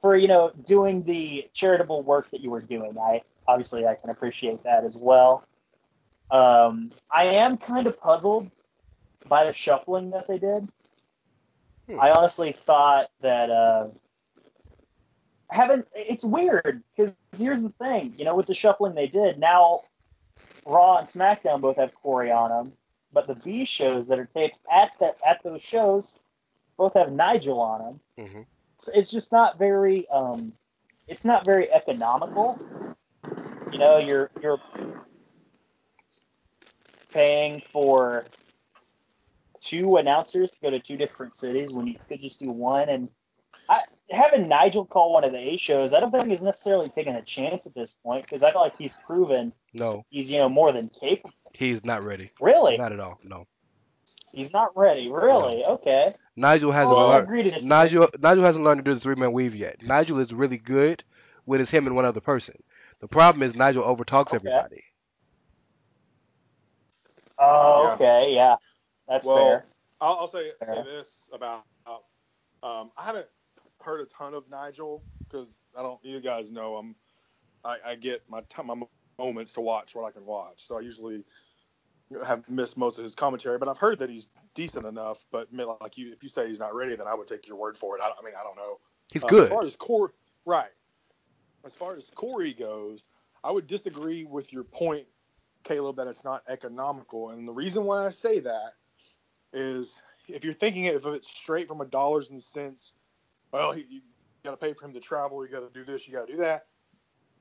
[0.00, 2.96] for you know doing the charitable work that you were doing.
[2.98, 5.44] I obviously I can appreciate that as well.
[6.30, 8.50] Um, I am kind of puzzled
[9.28, 10.70] by the shuffling that they did.
[11.88, 12.00] Hmm.
[12.00, 13.88] I honestly thought that uh,
[15.50, 15.86] haven't.
[15.94, 19.82] It's weird because here's the thing, you know, with the shuffling they did, now
[20.64, 22.72] Raw and SmackDown both have Corey on them,
[23.12, 26.18] but the B shows that are taped at the at those shows
[26.76, 28.26] both have Nigel on them.
[28.26, 28.42] hmm
[28.78, 30.08] So it's just not very.
[30.08, 30.52] Um,
[31.08, 32.58] it's not very economical.
[33.72, 34.60] You know, you're you're
[37.12, 38.24] paying for
[39.66, 42.88] two announcers to go to two different cities when you could just do one.
[42.88, 43.08] And
[43.68, 47.14] I, having Nigel call one of the A shows, I don't think he's necessarily taking
[47.14, 50.48] a chance at this point because I feel like he's proven No, he's you know
[50.48, 51.34] more than capable.
[51.52, 52.30] he's not ready.
[52.40, 53.18] Really, Not at all.
[53.24, 53.46] No.
[54.32, 55.08] he's not ready.
[55.10, 56.14] Really, okay.
[56.36, 57.54] Nigel hasn't oh, Well, learned.
[57.54, 57.66] to.
[57.66, 59.82] Nigel Nigel hasn't learned to do the three man weave yet.
[59.82, 61.02] Nigel is really good
[61.44, 62.54] when it's him and one other person.
[63.00, 64.36] The problem is Nigel overtalks Okay.
[64.36, 64.84] everybody.
[67.38, 67.92] Oh, Yeah.
[67.94, 68.56] okay, yeah,
[69.08, 69.64] that's Well, fair.
[70.00, 71.64] I'll, I'll say say this about
[72.62, 73.26] um, I haven't
[73.82, 76.02] heard a ton of Nigel because I don't.
[76.02, 76.96] You guys know I'm.
[77.64, 78.82] I, I get my t- my
[79.18, 81.24] moments to watch what I can watch, so I usually
[82.24, 83.58] have missed most of his commentary.
[83.58, 85.26] But I've heard that he's decent enough.
[85.30, 87.76] But like you, if you say he's not ready, then I would take your word
[87.76, 88.02] for it.
[88.02, 88.78] I, I mean, I don't know.
[89.12, 89.44] He's Um, good.
[89.44, 90.12] As far as Corey,
[90.44, 90.70] right.
[91.64, 93.06] As far as Corey goes,
[93.44, 95.06] I would disagree with your point,
[95.64, 97.30] Caleb, that it's not economical.
[97.30, 98.74] And the reason why I say that
[99.56, 102.94] is if you're thinking of it straight from a dollars and cents,
[103.52, 104.02] well, you,
[104.44, 106.32] got to pay for him to travel, you got to do this, you got to
[106.32, 106.66] do that.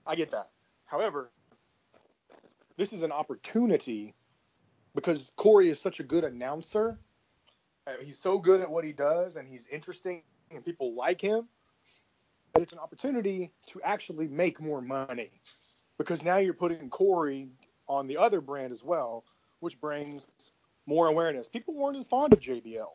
[0.07, 0.49] I get that.
[0.85, 1.29] However,
[2.77, 4.15] this is an opportunity
[4.95, 6.97] because Corey is such a good announcer.
[7.85, 11.47] uh, He's so good at what he does, and he's interesting, and people like him.
[12.53, 15.41] But it's an opportunity to actually make more money
[15.97, 17.49] because now you're putting Corey
[17.87, 19.25] on the other brand as well,
[19.59, 20.25] which brings
[20.85, 21.49] more awareness.
[21.49, 22.87] People weren't as fond of JBL,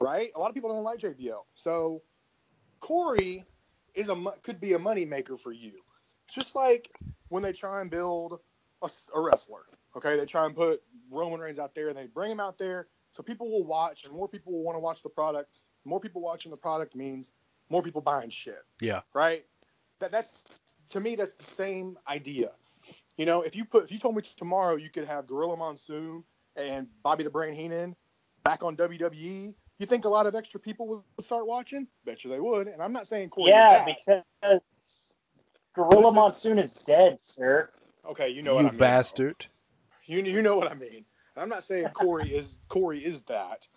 [0.00, 0.30] right?
[0.34, 1.42] A lot of people don't like JBL.
[1.54, 2.02] So
[2.80, 3.44] Corey
[3.94, 5.80] is a could be a money maker for you.
[6.28, 6.90] Just like
[7.28, 8.40] when they try and build
[8.82, 9.66] a wrestler.
[9.96, 12.86] Okay, they try and put Roman Reigns out there and they bring him out there
[13.10, 15.50] so people will watch and more people will want to watch the product.
[15.84, 17.32] More people watching the product means
[17.68, 19.00] more people buying shit Yeah.
[19.14, 19.44] right?
[19.98, 20.36] That that's
[20.90, 22.50] to me that's the same idea.
[23.16, 26.24] You know, if you put if you told me tomorrow you could have Gorilla Monsoon
[26.68, 27.96] and Bobby the Brain Heenan
[28.44, 31.86] back on WWE, you think a lot of extra people would would start watching?
[32.04, 32.68] Bet you they would.
[32.68, 34.24] And I'm not saying Corey Yeah, is that.
[34.40, 35.16] because
[35.74, 37.70] Gorilla Listen- Monsoon is dead, sir.
[38.08, 38.78] Okay, you know what I mean.
[38.78, 38.84] though.
[38.86, 39.46] bastard.
[40.06, 41.04] You you know what I mean.
[41.36, 43.68] I'm not saying Corey is Corey is that,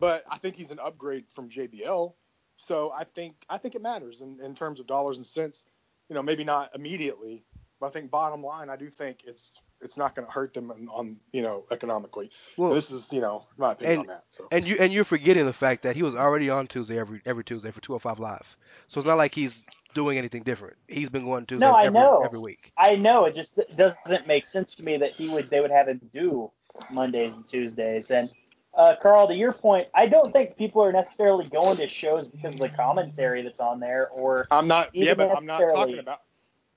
[0.00, 2.14] but I think he's an upgrade from JBL.
[2.56, 5.64] So I think I think it matters in, in terms of dollars and cents.
[6.08, 7.44] You know, maybe not immediately,
[7.80, 10.70] but I think bottom line, I do think it's it's not going to hurt them
[10.70, 12.30] on, on you know economically.
[12.56, 14.24] Well, this is you know my opinion and- on that.
[14.30, 17.20] So and you and you're forgetting the fact that he was already on Tuesday every
[17.24, 18.56] every Tuesday for 205 Live.
[18.88, 19.62] So it's not like he's
[19.94, 20.76] doing anything different.
[20.88, 22.22] He's been going Tuesdays No, I every know.
[22.24, 22.72] every week.
[22.76, 25.88] I know it just doesn't make sense to me that he would they would have
[25.88, 26.50] him do
[26.90, 28.10] Mondays and Tuesdays.
[28.10, 28.30] And
[28.74, 32.54] uh, Carl, to your point, I don't think people are necessarily going to shows because
[32.54, 34.94] of the commentary that's on there, or I'm not.
[34.94, 36.20] Yeah, but I'm not talking about.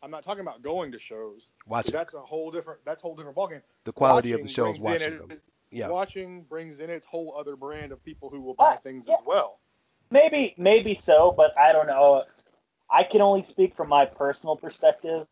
[0.02, 1.52] I'm not talking about going to shows.
[1.68, 1.92] Watch it.
[1.92, 2.80] That's a whole different.
[2.86, 3.62] That's a whole different ballgame.
[3.84, 5.40] The quality of the shows watching it- them.
[5.72, 5.88] Yeah.
[5.90, 9.14] Watching brings in its whole other brand of people who will buy Uh, things yeah.
[9.14, 9.60] as well.
[10.10, 12.24] maybe maybe so, but I don't know.
[12.90, 15.28] I can only speak from my personal perspective.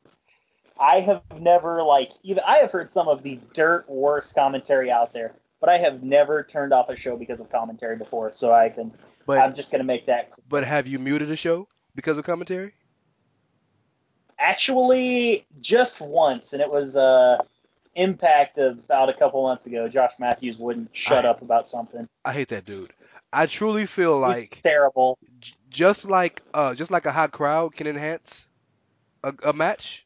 [0.79, 5.11] I have never like even I have heard some of the dirt worst commentary out
[5.13, 5.33] there.
[5.59, 8.31] but I have never turned off a show because of commentary before.
[8.35, 8.93] So I can.
[9.25, 10.29] But I'm just gonna make that.
[10.47, 12.75] but have you muted a show because of commentary?
[14.39, 17.37] Actually, just once, and it was uh,
[17.95, 19.87] Impact about a couple months ago.
[19.87, 22.07] Josh Matthews wouldn't shut I- up about something.
[22.23, 22.93] I hate that dude.
[23.33, 25.17] I truly feel was like terrible.
[25.39, 28.47] j- just like uh just like a hot crowd can enhance
[29.23, 30.05] a, a match,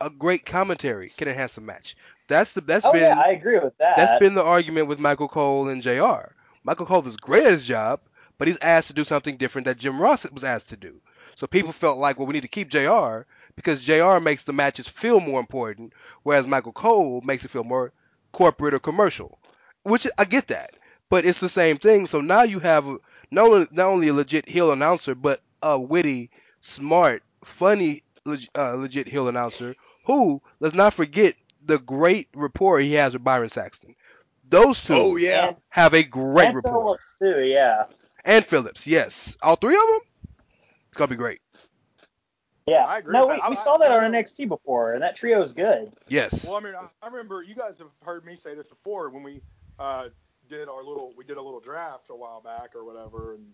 [0.00, 1.96] a great commentary can enhance a match.
[2.26, 3.96] That's the that's oh been yeah, I agree with that.
[3.96, 6.32] that's been the argument with Michael Cole and JR.
[6.64, 8.00] Michael Cole is great at his job,
[8.38, 11.00] but he's asked to do something different that Jim Ross was asked to do.
[11.36, 13.20] So people felt like, well, we need to keep JR
[13.58, 15.92] because JR makes the matches feel more important,
[16.22, 17.92] whereas Michael Cole makes it feel more
[18.32, 19.38] corporate or commercial.
[19.82, 20.74] Which I get that,
[21.10, 22.06] but it's the same thing.
[22.06, 22.86] So now you have
[23.30, 28.74] not only, not only a legit heel announcer, but a witty, smart, funny, leg, uh,
[28.74, 33.94] legit heel announcer who, let's not forget, the great rapport he has with Byron Saxton.
[34.48, 35.54] Those two Oh yeah.
[35.68, 36.72] Have a great and rapport.
[36.72, 37.40] Phillips too.
[37.44, 37.84] Yeah.
[38.24, 39.36] And Phillips, yes.
[39.42, 40.00] All three of them?
[40.88, 41.40] It's going to be great.
[42.70, 42.84] Yeah.
[42.84, 43.44] I agree no, with we, that.
[43.44, 45.92] I- we I- saw that on NXT before, and that trio is good.
[46.08, 46.46] Yes.
[46.46, 49.22] Well, I mean, I, I remember you guys have heard me say this before when
[49.22, 49.42] we
[49.78, 50.08] uh,
[50.48, 53.46] did our little we did a little draft a while back or whatever and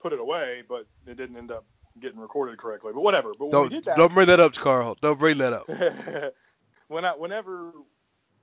[0.00, 1.64] put it away, but it didn't end up
[2.00, 2.92] getting recorded correctly.
[2.94, 3.32] But whatever.
[3.38, 4.96] But when don't, we did that, don't bring that up, Carl.
[5.00, 5.68] Don't bring that up.
[6.88, 7.72] when I, whenever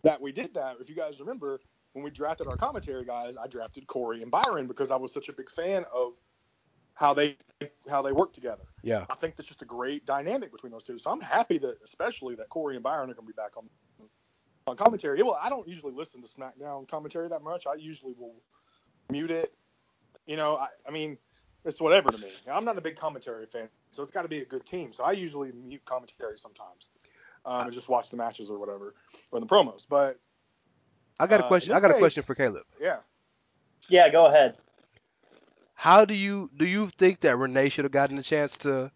[0.03, 1.59] that we did that, if you guys remember,
[1.93, 5.29] when we drafted our commentary guys, I drafted Corey and Byron because I was such
[5.29, 6.13] a big fan of
[6.93, 7.37] how they
[7.89, 8.63] how they work together.
[8.87, 9.05] Yeah.
[9.09, 10.97] I think that's just a great dynamic between those two.
[10.99, 13.69] So I'm happy that, especially that Corey and Byron are going to be back on
[14.67, 15.21] on commentary.
[15.23, 17.67] Well, I don't usually listen to SmackDown commentary that much.
[17.67, 18.35] I usually will
[19.09, 19.53] mute it.
[20.25, 21.17] You know, I, I mean,
[21.65, 22.31] it's whatever to me.
[22.51, 24.93] I'm not a big commentary fan, so it's got to be a good team.
[24.93, 26.89] So I usually mute commentary sometimes
[27.45, 28.95] um, and just watch the matches or whatever
[29.31, 29.87] or the promos.
[29.89, 30.19] But
[31.19, 31.73] I got a Uh, question.
[31.73, 32.63] in I got a question for Caleb.
[32.81, 32.99] yeah,
[33.89, 34.57] Yeah, go ahead.
[35.77, 38.91] How do you do you think that Renee should have gotten a chance to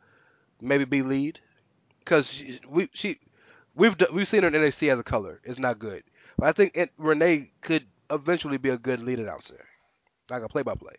[0.59, 1.39] maybe be lead?
[1.99, 3.19] Because she, we she
[3.75, 5.39] we've we've seen her in NXT as a color.
[5.43, 6.03] It's not good.
[6.39, 9.63] But I think it, Renee could eventually be a good lead announcer,
[10.31, 10.95] like a play-by-play.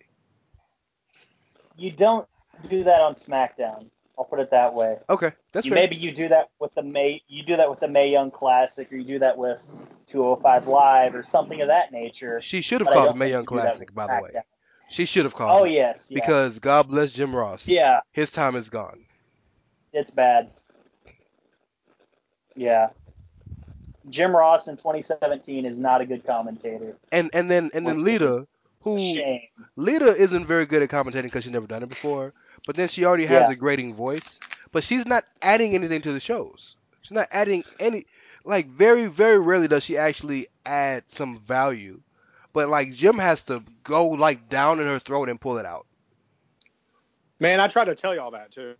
[1.76, 2.28] You don't
[2.70, 3.90] do that on SmackDown.
[4.16, 4.98] I'll put it that way.
[5.10, 7.88] Okay, that's you, maybe you do that with the May you do that with the
[7.88, 9.58] Mae Young Classic or you do that with
[10.06, 12.40] 205 Live or something of that nature.
[12.40, 14.42] She should have called the Mae Young you do that Classic, by the way.
[14.92, 16.20] She should have called Oh it yes, yeah.
[16.20, 17.66] because God bless Jim Ross.
[17.66, 19.04] yeah, His time is gone.
[19.92, 20.50] it's bad.
[22.54, 22.90] Yeah.
[24.08, 26.96] Jim Ross in 2017 is not a good commentator.
[27.10, 28.46] And and then and then Lita,
[28.82, 29.42] who Shame.
[29.76, 32.32] Lita isn't very good at commentating because she's never done it before.
[32.66, 33.52] But then she already has Yeah.
[33.52, 34.40] a grating voice.
[34.72, 36.76] But she's not adding anything to the shows.
[37.02, 38.06] She's not adding any.
[38.44, 42.00] Like very very rarely does she actually add some value.
[42.52, 45.86] But like Jim has to go like down in her throat and pull it out.
[47.40, 48.74] man, I tried to tell y'all that too.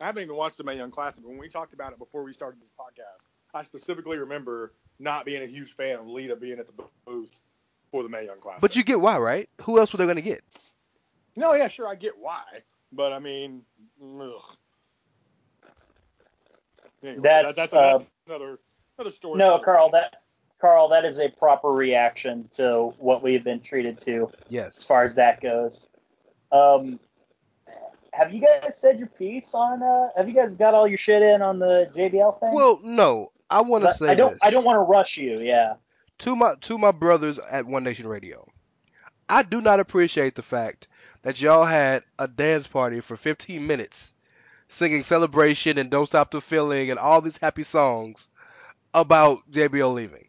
[0.00, 1.22] I haven't even watched the Mae Young Classic.
[1.22, 5.26] But when we talked about it before we started this podcast, I specifically remember not
[5.26, 7.42] being a huge fan of Lita being at the booth
[7.90, 8.62] for the Mae Young Classic.
[8.62, 9.48] But you get why, right?
[9.62, 10.42] Who else were they gonna get?
[11.36, 12.42] No, yeah, sure, I get why,
[12.92, 13.62] but I mean,
[14.02, 14.42] ugh.
[17.02, 18.58] Anyway, That's, that, that's, uh, that's another
[18.98, 19.38] another story.
[19.38, 20.19] No, Carl, that
[20.60, 24.78] Carl, that is a proper reaction to what we've been treated to Yes.
[24.78, 25.86] as far as that goes.
[26.52, 27.00] Um,
[28.12, 29.82] have you guys said your piece on?
[29.82, 32.50] Uh, have you guys got all your shit in on the JBL thing?
[32.52, 33.32] Well, no.
[33.48, 34.32] I want to say I, don't.
[34.32, 34.38] this.
[34.42, 35.40] I don't want to rush you.
[35.40, 35.74] Yeah.
[36.18, 38.46] to my to my brothers at One Nation Radio.
[39.28, 40.88] I do not appreciate the fact
[41.22, 44.12] that y'all had a dance party for 15 minutes
[44.68, 48.28] singing Celebration and Don't Stop the Feeling and all these happy songs
[48.92, 50.26] about JBL leaving.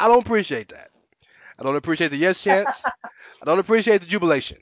[0.00, 0.90] I don't appreciate that.
[1.58, 2.86] I don't appreciate the yes chance.
[2.86, 4.58] I don't appreciate the jubilation.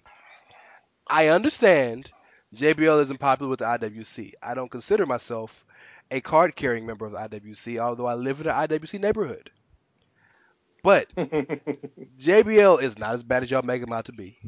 [1.09, 2.13] I understand
[2.55, 4.33] JBL isn't popular with the IWC.
[4.43, 5.65] I don't consider myself
[6.11, 9.51] a card carrying member of the IWC, although I live in an IWC neighborhood.
[10.83, 14.39] But JBL is not as bad as y'all make him out to be.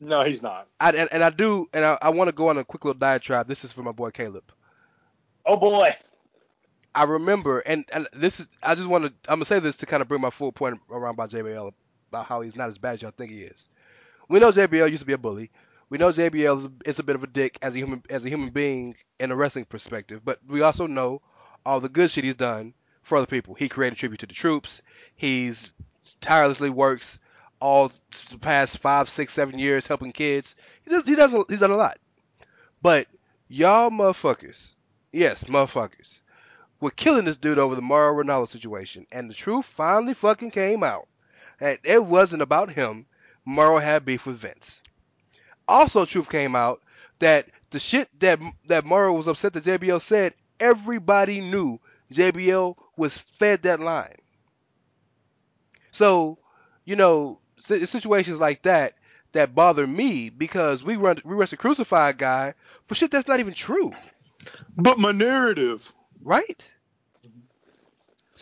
[0.00, 0.68] no, he's not.
[0.80, 2.98] I, and, and I do, and I, I want to go on a quick little
[2.98, 3.46] diatribe.
[3.48, 4.52] This is for my boy Caleb.
[5.46, 5.96] Oh boy.
[6.94, 9.86] I remember, and, and this is, I just want to, I'm gonna say this to
[9.86, 11.72] kind of bring my full point around about JBL
[12.10, 13.68] about how he's not as bad as y'all think he is.
[14.28, 15.50] We know JBL used to be a bully.
[15.88, 18.28] We know JBL is, is a bit of a dick as a human as a
[18.28, 21.20] human being in a wrestling perspective, but we also know
[21.66, 23.54] all the good shit he's done for other people.
[23.54, 24.82] He created tribute to the troops.
[25.14, 25.70] He's
[26.20, 27.18] tirelessly works
[27.60, 27.92] all
[28.30, 30.56] the past five, six, seven years helping kids.
[30.84, 31.98] He does, he does, he's done a lot.
[32.80, 33.06] But
[33.48, 34.74] y'all motherfuckers,
[35.12, 36.21] yes, motherfuckers,
[36.82, 40.82] were killing this dude over the Mauro Ranallo situation, and the truth finally fucking came
[40.82, 41.08] out.
[41.60, 43.06] that it wasn't about him.
[43.44, 44.82] Mauro had beef with Vince.
[45.68, 46.82] Also, truth came out
[47.20, 51.78] that the shit that that Mauro was upset that JBL said, everybody knew
[52.12, 54.16] JBL was fed that line.
[55.92, 56.38] So,
[56.84, 58.94] you know, situations like that
[59.32, 63.38] that bother me because we run we arrest a crucified guy for shit that's not
[63.40, 63.92] even true,
[64.76, 65.92] But my narrative.
[66.22, 66.60] right?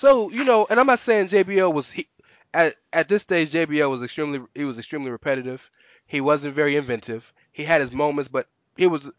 [0.00, 2.08] So, you know, and I'm not saying JBL was he,
[2.54, 5.70] at at this stage JBL was extremely he was extremely repetitive.
[6.06, 7.30] He wasn't very inventive.
[7.52, 9.10] He had his moments, but he was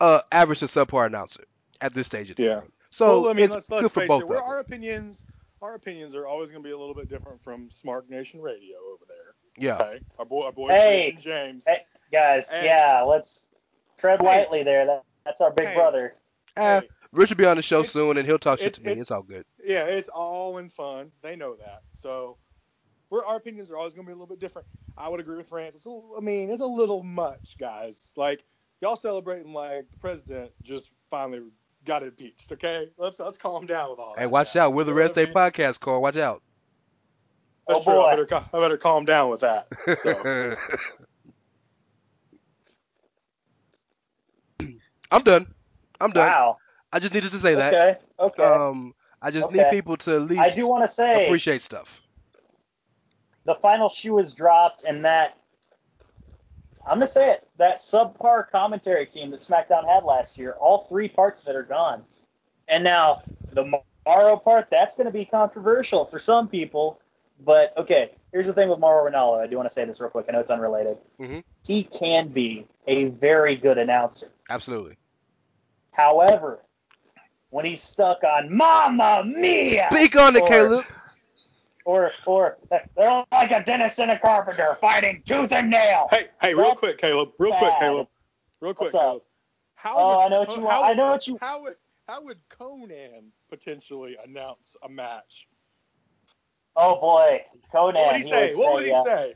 [0.00, 1.44] uh average to subpar announcer
[1.80, 2.60] at this stage of the Yeah.
[2.62, 2.72] game.
[2.90, 4.24] So well, I mean, it's let's, let's face it.
[4.24, 5.24] of We're, our opinions,
[5.62, 8.74] our opinions are always going to be a little bit different from Smart Nation Radio
[8.92, 9.34] over there.
[9.56, 9.76] Yeah.
[9.76, 11.16] Okay, our boy, our boy, Hey.
[11.20, 11.64] James.
[11.64, 12.64] Hey, guys, Hey.
[12.64, 13.50] yeah, let's
[13.98, 14.26] tread Hey.
[14.26, 14.84] lightly there.
[14.84, 15.74] That, that's our big Hey.
[15.74, 16.14] brother.
[16.56, 18.82] Uh, Hey, Rich will be on the show It's- soon, and he'll talk shit to
[18.82, 18.92] me.
[18.92, 19.44] It's, it's- all good.
[19.64, 21.10] yeah, it's all in fun.
[21.22, 21.82] They know that.
[21.92, 22.36] So,
[23.10, 24.68] we're, our opinions are always going to be a little bit different.
[24.96, 25.74] I would agree with Rance.
[25.76, 28.12] It's a, little- I mean, it's a little much, guys.
[28.16, 28.44] Like
[28.82, 31.42] y'all celebrating like the president just finally
[31.86, 32.52] got impeached.
[32.52, 34.20] Okay, let's let's calm down with all that.
[34.20, 34.66] Hey, watch now.
[34.66, 34.74] out.
[34.74, 36.02] We're the You know Rest what I podcast, Cole.
[36.02, 36.42] Watch out.
[37.66, 37.92] That's Oh, true.
[37.94, 38.02] boy.
[38.06, 39.68] I better, I better calm down with that.
[40.02, 40.56] So.
[45.10, 45.46] I'm done.
[46.00, 46.26] I'm done.
[46.26, 46.56] Wow.
[46.92, 47.74] I just needed to say that.
[47.74, 47.98] Okay.
[48.18, 48.42] Okay.
[48.42, 52.02] Um, I just need people to at least I do want to say appreciate stuff.
[53.44, 55.36] the final shoe is dropped, and that
[56.86, 57.46] I'm gonna say it.
[57.58, 61.62] That subpar commentary team that SmackDown had last year, all three parts of it are
[61.62, 62.04] gone.
[62.68, 63.20] And now
[63.52, 67.00] the Mauro part, that's gonna be controversial for some people.
[67.44, 69.40] But okay, here's the thing with Mauro Ranallo.
[69.40, 70.26] I do want to say this real quick.
[70.28, 70.98] I know it's unrelated.
[71.20, 71.44] Mhm.
[71.62, 74.32] He can be a very good announcer.
[74.48, 74.96] Absolutely.
[75.92, 76.60] However,
[77.50, 80.84] when he's stuck on Mama Mia, Speak on it, or- Caleb.
[81.84, 82.58] or or
[82.96, 86.06] they're like a dentist and a carpenter fighting tooth and nail.
[86.10, 87.30] Hey, hey, real That's quick, Caleb.
[87.38, 87.72] Real quick.
[87.78, 88.08] Caleb.
[88.60, 89.00] Real quick, What's up?
[89.02, 89.22] Caleb.
[89.74, 90.84] How Oh, would, I know what you how want.
[90.90, 91.38] I know what you.
[91.40, 91.76] How would
[92.08, 95.46] how would Konnan potentially announce a match?
[96.76, 97.94] Oh boy, Konnan.
[97.94, 98.48] What would he say?
[98.50, 99.34] would What would he uh, say?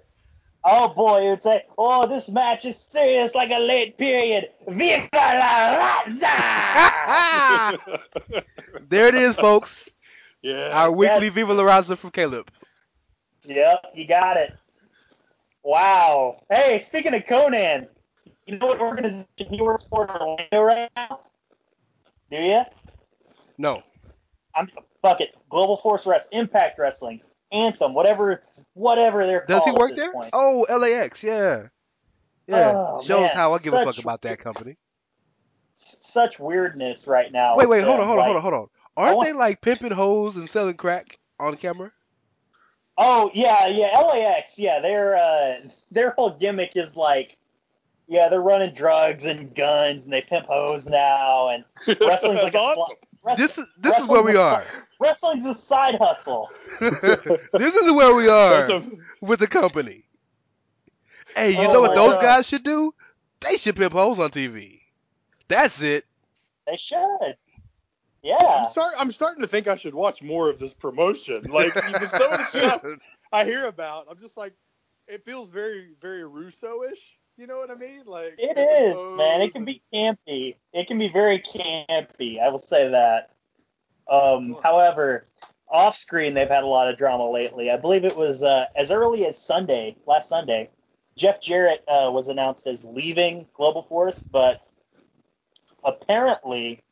[0.65, 4.51] Oh boy, he would say, "Oh, this match is serious like a late period.
[4.69, 7.79] Viva la Raza!"
[8.89, 9.91] there it is, folks.
[10.43, 10.71] yeah.
[10.73, 11.35] Our weekly yes.
[11.35, 12.49] Viva La Raza from Caleb.
[13.45, 14.53] yep, you got it.
[15.65, 16.43] Wow.
[16.49, 17.89] Hey, speaking of Konnan,
[18.47, 21.21] you know what organization he works for in Orlando right now?
[22.31, 22.63] Do you?
[23.59, 23.83] No.
[24.55, 24.69] I'm
[25.03, 25.35] fuck it.
[25.51, 27.21] Global Force Wrestling, Impact Wrestling,
[27.53, 28.43] Anthem, whatever,
[28.75, 30.13] whatever they're Does he called at work this there?
[30.13, 30.31] point.
[30.33, 31.23] Oh, LAX.
[31.23, 31.69] Yeah.
[32.47, 32.73] Yeah.
[32.75, 33.31] Oh, Shows man.
[33.37, 34.77] how I give a fuck about that company.
[35.75, 37.57] Such weirdness right now.
[37.57, 38.69] Wait, wait, hold them, on, hold on, like- hold on, hold on.
[39.05, 41.93] Aren't want- they like pimping hoes and selling crack on camera?
[42.99, 45.55] Oh yeah, yeah, LAX, yeah, their uh,
[45.91, 47.39] their whole gimmick is like,
[48.07, 51.65] yeah, they're running drugs and guns and they pimp hoes now and
[52.03, 52.97] wrestling's like That's a awesome.
[53.37, 54.63] This is this is where we are.
[55.03, 56.49] Wrestling's a side hustle.
[56.81, 58.83] this is where we are a,
[59.21, 60.05] with the company.
[61.37, 62.23] Hey, you Oh know what those God.
[62.23, 62.95] guys should do?
[63.41, 64.81] They should pimp holes on TV.
[65.49, 66.05] That's it.
[66.67, 66.97] They should.
[67.23, 67.35] I'm,
[68.23, 68.65] Yeah.
[68.65, 71.45] start, I'm starting to think I should watch more of this promotion.
[71.51, 71.75] Like
[72.11, 72.85] some of the stuff
[73.33, 74.53] I hear about, I'm just like,
[75.09, 77.19] it feels very, very Russo-ish.
[77.39, 78.03] You know what I mean?
[78.07, 79.41] Like It pimping is, hoes man.
[79.41, 80.57] It oh, can and- be campy.
[80.73, 82.41] It can be very campy.
[82.41, 83.32] I will say that.
[84.13, 85.27] Um, however,
[85.69, 87.71] off screen, they've had a lot of drama lately.
[87.71, 90.69] I believe it was uh, as early as Sunday, last Sunday.
[91.17, 94.67] Jeff Jarrett uh, was announced as leaving Global Force, but
[95.83, 96.83] apparently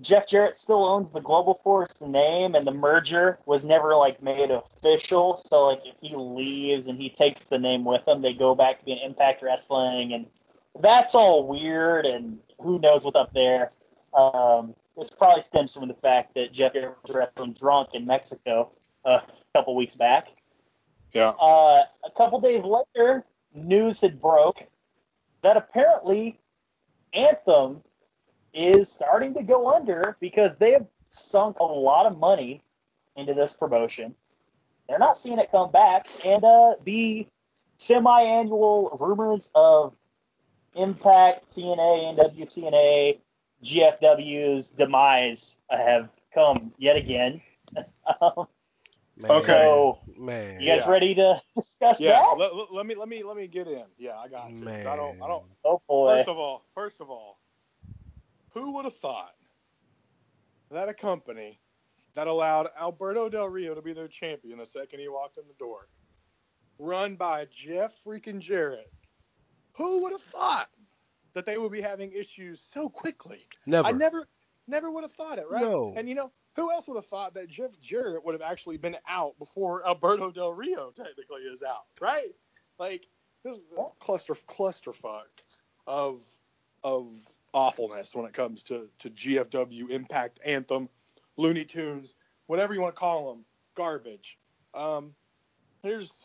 [0.00, 4.50] Jeff Jarrett still owns the Global Force name, and the merger was never like made
[4.50, 5.42] official.
[5.44, 8.78] So like if he leaves and he takes the name with him, they go back
[8.78, 10.26] to being Impact Wrestling, and
[10.80, 12.06] that's all weird.
[12.06, 13.72] And who knows what's up there?
[14.14, 18.70] Um, this probably stems from the fact that Jeff Jarrett was wrestling drunk in Mexico
[19.04, 20.28] uh, a couple weeks back.
[21.12, 21.30] Yeah.
[21.40, 23.24] Uh, a couple days later,
[23.54, 24.66] news had broke
[25.42, 26.38] that apparently
[27.12, 27.82] Anthem
[28.52, 32.62] is starting to go under because they have sunk a lot of money
[33.16, 34.14] into this promotion.
[34.88, 37.26] They're not seeing it come back, and uh, the
[37.78, 39.94] semi-annual rumors of
[40.74, 43.18] Impact, TNA, NWTNA,
[43.64, 47.40] GFW's demise have come yet again.
[48.20, 48.46] Um,
[49.16, 49.46] Man, Okay.
[49.64, 50.60] So, man.
[50.60, 50.90] you guys Yeah.
[50.90, 52.20] ready to discuss Yeah.
[52.22, 52.38] that?
[52.38, 53.84] Let, let- let me let me let me get in.
[53.98, 54.64] Yeah, I got to.
[54.64, 56.16] 'cause I don't I don't Oh boy.
[56.16, 57.38] First of all, first of all,
[58.54, 59.34] who would have thought
[60.70, 61.60] that a company
[62.14, 65.54] that allowed Alberto Del Rio to be their champion the second he walked in the
[65.54, 65.88] door.
[66.78, 68.90] Run by Jeff freaking Jarrett.
[69.74, 70.70] Who would have thought
[71.34, 73.46] that they would be having issues so quickly?
[73.66, 73.88] Never.
[73.88, 74.28] I never
[74.66, 75.62] never would have thought it, right?
[75.62, 75.94] No.
[75.96, 78.96] And you know, who else would have thought that Jeff Jarrett would have actually been
[79.08, 82.34] out before Alberto Del Rio technically is out, right?
[82.78, 83.06] Like
[83.44, 85.24] this is a cluster clusterfuck
[85.86, 86.24] of
[86.82, 87.10] of
[87.52, 90.88] awfulness when it comes to to GFW Impact Anthem,
[91.36, 92.14] Looney Tunes,
[92.46, 94.38] whatever you want to call them, garbage.
[94.74, 95.14] Um,
[95.82, 96.24] here's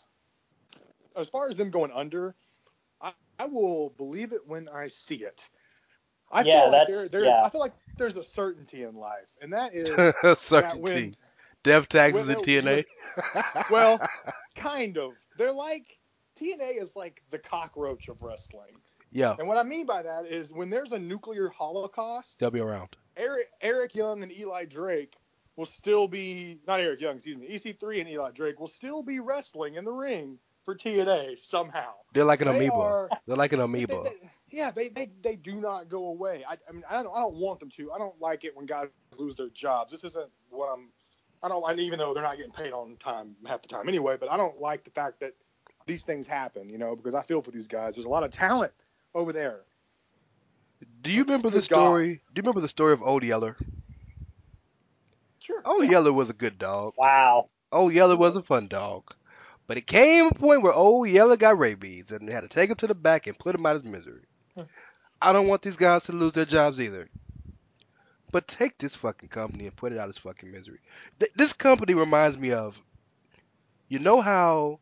[1.15, 2.35] as far as them going under,
[3.39, 5.49] I, I will believe it when I see it.
[6.31, 7.43] I Yeah, feel like that's- there, there, yeah.
[7.43, 10.81] I feel like there's a certainty in life, and that is that Certainty.
[10.81, 11.15] when
[11.63, 12.83] Dev taxes when and they-
[13.23, 13.69] TNA.
[13.71, 13.99] well,
[14.55, 15.13] kind of.
[15.37, 15.85] They're like
[16.39, 18.75] TNA is like the cockroach of wrestling.
[19.11, 22.59] yeah, And what I mean by that is when there's a nuclear holocaust, they'll be
[22.59, 22.89] around.
[23.17, 25.15] Eric, Eric Young and Eli Drake
[25.55, 29.19] will still be not Eric Young, excuse me, EC3 and Eli Drake will still be
[29.21, 31.93] wrestling in the ring for TNA somehow.
[32.13, 32.75] They're like an They amoeba.
[32.75, 34.03] are- They're like an they- amoeba.
[34.03, 36.43] they- yeah, they, they they do not go away.
[36.47, 37.91] I, I mean, I don't I don't want them to.
[37.91, 38.87] I don't like it when guys
[39.19, 39.91] lose their jobs.
[39.91, 40.89] This isn't what I'm.
[41.43, 41.63] I don't.
[41.69, 44.37] And even though they're not getting paid on time half the time anyway, but I
[44.37, 45.33] don't like the fact that
[45.87, 46.69] these things happen.
[46.69, 47.95] You know, because I feel for these guys.
[47.95, 48.71] There's a lot of talent
[49.13, 49.61] over there.
[51.01, 51.77] Do you remember the Good God.
[51.85, 52.07] story?
[52.33, 53.57] Do you remember the story of Old Yeller?
[55.39, 55.61] Sure.
[55.65, 56.93] Old Yeller was a good dog.
[56.97, 57.49] Wow.
[57.71, 59.13] Old Yeller was a fun dog.
[59.67, 62.69] But it came a point where Old Yeller got rabies and they had to take
[62.69, 64.21] him to the back and put him out of his misery.
[65.21, 67.09] I don't want these guys to lose their jobs either.
[68.31, 70.79] But take this fucking company and put it out of its fucking misery.
[71.19, 72.79] Th- this company reminds me of,
[73.87, 74.79] you know how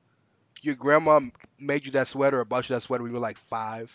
[0.61, 1.19] your grandma
[1.59, 3.93] made you that sweater or bought you that sweater when you were like five,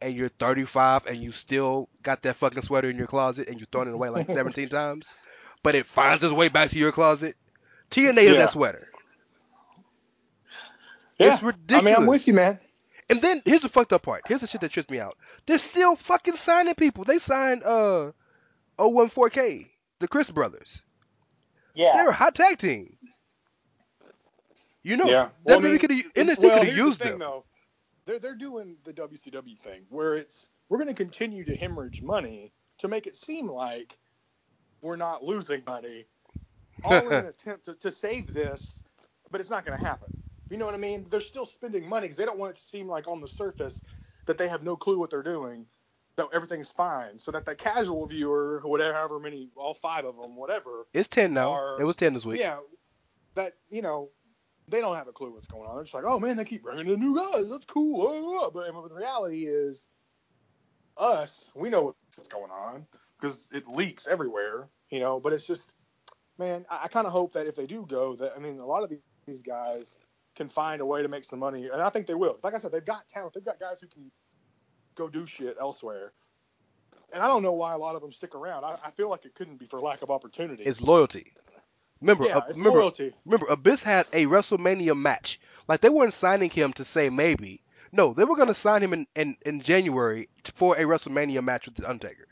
[0.00, 3.68] and you're 35 and you still got that fucking sweater in your closet and you've
[3.70, 5.14] thrown it away like 17 times,
[5.62, 7.36] but it finds its way back to your closet.
[7.90, 8.88] TNA is that sweater.
[11.18, 11.34] Yeah.
[11.34, 11.84] It's I ridiculous.
[11.84, 12.58] mean, I'm with you, man.
[13.10, 14.22] And then here's the fucked up part.
[14.26, 15.16] Here's the shit that trips me out.
[15.46, 17.04] They're still fucking signing people.
[17.04, 18.12] They signed uh
[18.78, 19.66] OI4K,
[20.00, 20.82] the Crist brothers.
[21.74, 21.92] Yeah.
[21.94, 22.96] They're a hot tag team.
[24.82, 25.24] You know, Yeah.
[25.24, 27.18] that Well, I mean, could have well, here's used the thing, them.
[27.20, 27.44] though.
[28.06, 32.52] They're they're doing the WCW thing where it's we're going to continue to hemorrhage money
[32.78, 33.96] to make it seem like
[34.82, 36.06] we're not losing money,
[36.82, 38.82] all in an attempt to, to save this,
[39.30, 40.22] but it's not going to happen.
[40.50, 41.06] You know what I mean?
[41.10, 43.82] They're still spending money because they don't want it to seem like on the surface
[44.26, 45.66] that they have no clue what they're doing,
[46.16, 50.36] that everything's fine, so that the casual viewer, whatever, however many, all five of them,
[50.36, 51.52] whatever, It's ten now.
[51.52, 52.40] are- it was ten this week.
[52.40, 52.58] yeah,
[53.36, 54.10] that you know,
[54.68, 55.74] they don't have a clue what's going on.
[55.76, 57.50] They're just like, oh man, they keep bringing in new guys.
[57.50, 58.06] That's cool.
[58.06, 59.88] Uh, uh," But, but the reality is,
[60.96, 62.86] us, we know what's going on
[63.20, 64.68] because it leaks everywhere.
[64.90, 65.72] You know, but it's just,
[66.38, 68.66] man, I, I kind of hope that if they do go, that I mean, a
[68.66, 69.98] lot of these, these guys
[70.34, 72.38] can find a way to make some money, and I think they will.
[72.42, 73.34] Like I said, they've got talent.
[73.34, 74.10] They've got guys who can
[74.94, 76.12] go do shit elsewhere.
[77.12, 78.64] And I don't know why a lot of them stick around.
[78.64, 80.64] I, I feel like it couldn't be for lack of opportunity.
[80.64, 81.32] It's loyalty.
[82.00, 83.14] Remember, yeah, uh, it's remember, loyalty.
[83.24, 85.40] remember, Abyss had a WrestleMania match.
[85.68, 87.62] Like they weren't signing him to say maybe.
[87.92, 91.66] No, they were going to sign him in, in, in January for a WrestleMania match
[91.66, 92.26] with the Undertaker.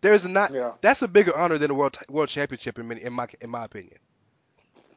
[0.00, 0.52] There's not.
[0.52, 0.72] Yeah.
[0.82, 3.64] That's a bigger honor than a world world championship in, many- in my in my
[3.64, 3.98] opinion.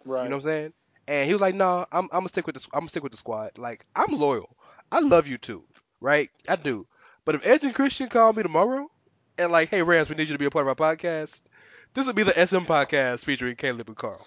[0.03, 0.23] Right.
[0.23, 0.73] You know what I'm saying?
[1.07, 3.13] And he was like, "No, I'm I'm gonna stick with the I'm gonna stick with
[3.13, 3.57] the squad.
[3.57, 4.55] Like I'm loyal.
[4.91, 5.63] I love you too,
[6.01, 6.29] right?
[6.47, 6.85] I do.
[7.25, 8.89] But if Edge and Christian call me tomorrow
[9.37, 11.41] and like, hey Rams, we need you to be a part of our podcast,
[11.93, 14.25] this would be the SM podcast featuring Caleb and Carl.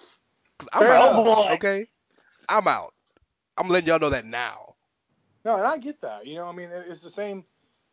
[0.57, 1.23] Cause I'm Fair out.
[1.23, 1.49] Boy.
[1.53, 1.87] Okay,
[2.49, 2.93] I'm out.
[3.57, 4.75] I'm letting y'all know that now.
[5.45, 6.25] No, and I get that.
[6.25, 7.45] You know, I mean, it's the same.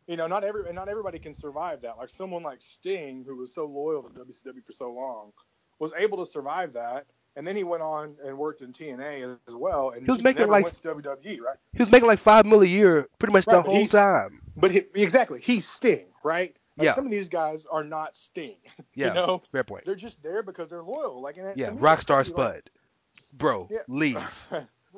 [0.07, 1.97] You know, not every not everybody can survive that.
[1.97, 5.31] Like someone like Sting, who was so loyal to WCW for so long,
[5.79, 7.05] was able to survive that,
[7.39, 10.47] and then he went on and worked in TNA as well, and He was making
[10.49, 11.55] like- WWE, right?
[11.73, 14.41] He was making like five mil a year pretty much Right, the whole time.
[14.57, 16.53] But he, exactly, he's Sting, right?
[16.77, 16.91] Like Yeah.
[16.91, 18.57] Some of these guys are not Sting.
[18.93, 19.85] Yeah, You know, fair point.
[19.85, 21.21] they're just there because they're loyal.
[21.21, 22.69] Like, and Yeah, me, Rockstar crazy, like- Spud,
[23.33, 23.79] bro, Yeah.
[23.87, 24.33] leave,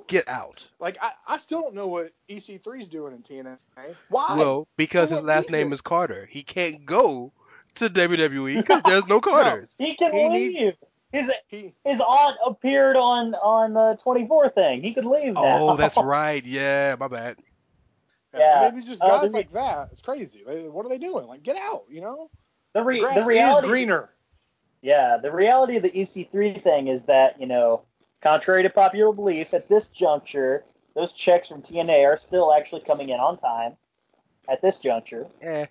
[0.08, 0.68] get out.
[0.80, 3.58] Like, I, I still don't know what EC3's doing in TNA.
[4.10, 4.36] Why?
[4.38, 6.28] Well, because For his last name is Carter.
[6.32, 7.34] He can't go
[7.76, 9.76] to WWE because there's no Carters.
[9.78, 10.54] He can He leave.
[10.60, 10.78] needs-
[11.12, 14.82] His he his aunt appeared on on the 24 thing.
[14.82, 15.42] He could leave now.
[15.72, 16.44] Oh, that's right.
[16.46, 17.38] Yeah, my bad.
[18.34, 18.70] Yeah.
[18.72, 19.90] Maybe just Uh, guys the- like that.
[19.92, 20.44] It's crazy.
[20.46, 21.28] What are they doing?
[21.28, 22.30] Like, get out, you know?
[22.74, 24.10] the re- Grass the reality is greener.
[24.82, 27.82] Yeah, the reality of the EC3 thing is that, you know,
[28.22, 30.64] contrary to popular belief, at this juncture,
[30.96, 33.76] those checks from TNA are still actually coming in on time
[34.48, 35.28] at this juncture.
[35.42, 35.66] Eh.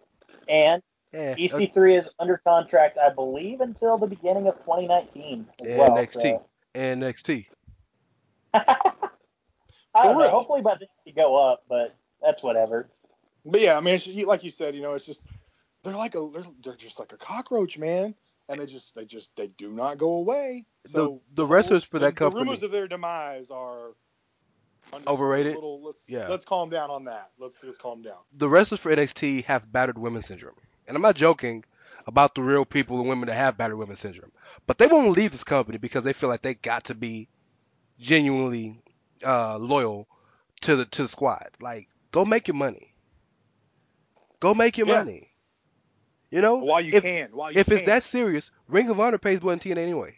[0.49, 0.83] And
[1.13, 5.89] Yeah, EC3 is under contract, I believe, until the beginning of 2019 as And well.
[5.91, 6.13] NXT.
[6.13, 7.47] So NXT.
[8.55, 10.29] I don't know.
[10.29, 12.89] Hopefully by then it go up, but that's whatever.
[13.45, 15.23] But yeah, I mean, it's just, like you said, you know, it's just
[15.83, 18.15] they're like a they're, they're just like a cockroach, man,
[18.49, 20.67] and they just they just they do not go away.
[20.87, 23.93] So the whole- wrestlers for that company- the rumors of their demise are
[24.93, 25.55] under- Overrated?
[25.55, 26.29] Little, let's Yeah.
[26.29, 27.31] let's calm down on that.
[27.39, 28.19] Let's let's calm down.
[28.37, 30.55] The wrestlers for NXT have battered women syndrome,
[30.91, 31.65] and I'm not joking
[32.09, 34.33] about the real people, the women that have battered women syndrome.
[34.67, 37.29] But they won't leave this company because they feel like they got to be
[38.01, 38.83] genuinely
[39.25, 40.09] uh, loyal
[40.63, 41.49] to the to the squad.
[41.61, 42.95] Like, go make your money.
[44.41, 44.99] Go make your Yeah.
[45.05, 45.31] money.
[46.31, 49.19] You know, While you if, can, while you if it's that serious, Ring of Honor
[49.19, 50.17] pays more than TNA anyway.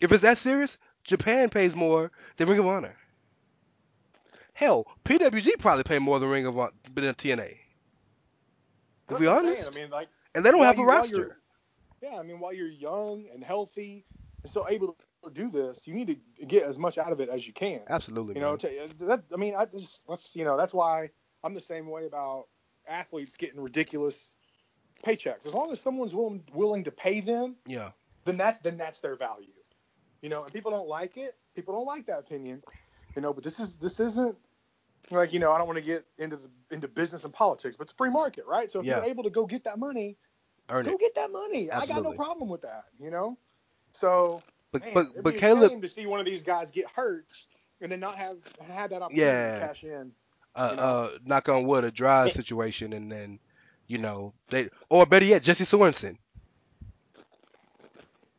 [0.00, 2.96] If it's that serious, Japan pays more than Ring of Honor.
[4.54, 7.58] Hell, PWG probably pay more than Ring of Honor than TNA.
[9.08, 9.66] To That's be I'm honest, saying.
[9.66, 11.38] I mean, like and they don't have a you- roster.
[12.02, 14.04] Yeah, I mean, while you're young and healthy
[14.42, 17.28] and still able to do this, you need to get as much out of it
[17.28, 17.80] as you can.
[17.88, 21.10] Absolutely, You know, to, uh, that, I mean, I just let's you know that's why
[21.42, 22.46] I'm the same way about
[22.86, 24.32] athletes getting ridiculous
[25.04, 25.44] paychecks.
[25.46, 27.90] As long as someone's willing willing to pay them, yeah,
[28.24, 29.48] then that's then that's their value.
[30.22, 31.32] You know, and people don't like it.
[31.54, 32.62] People don't like that opinion.
[33.16, 34.36] You know, but this is this isn't
[35.10, 37.84] like you know I don't want to get into the into business and politics, but
[37.84, 38.70] it's free market, right?
[38.70, 38.96] So if Yeah.
[38.96, 40.16] you're able to go get that money,
[40.68, 41.00] earn go it.
[41.00, 41.70] get that money.
[41.70, 42.84] I got no problem with that.
[43.00, 43.38] You know,
[43.92, 44.42] so
[44.72, 46.70] But man, but it'd but be a Caleb, shame to see one of these guys
[46.70, 47.26] get hurt
[47.80, 48.36] and then not have
[48.66, 49.60] had that opportunity Yeah.
[49.60, 50.12] to cash in.
[50.54, 50.82] uh, you know.
[50.82, 53.38] uh, knock on wood, a dry situation, and then
[53.86, 56.18] you know they, or better yet, Jesse Sorensen.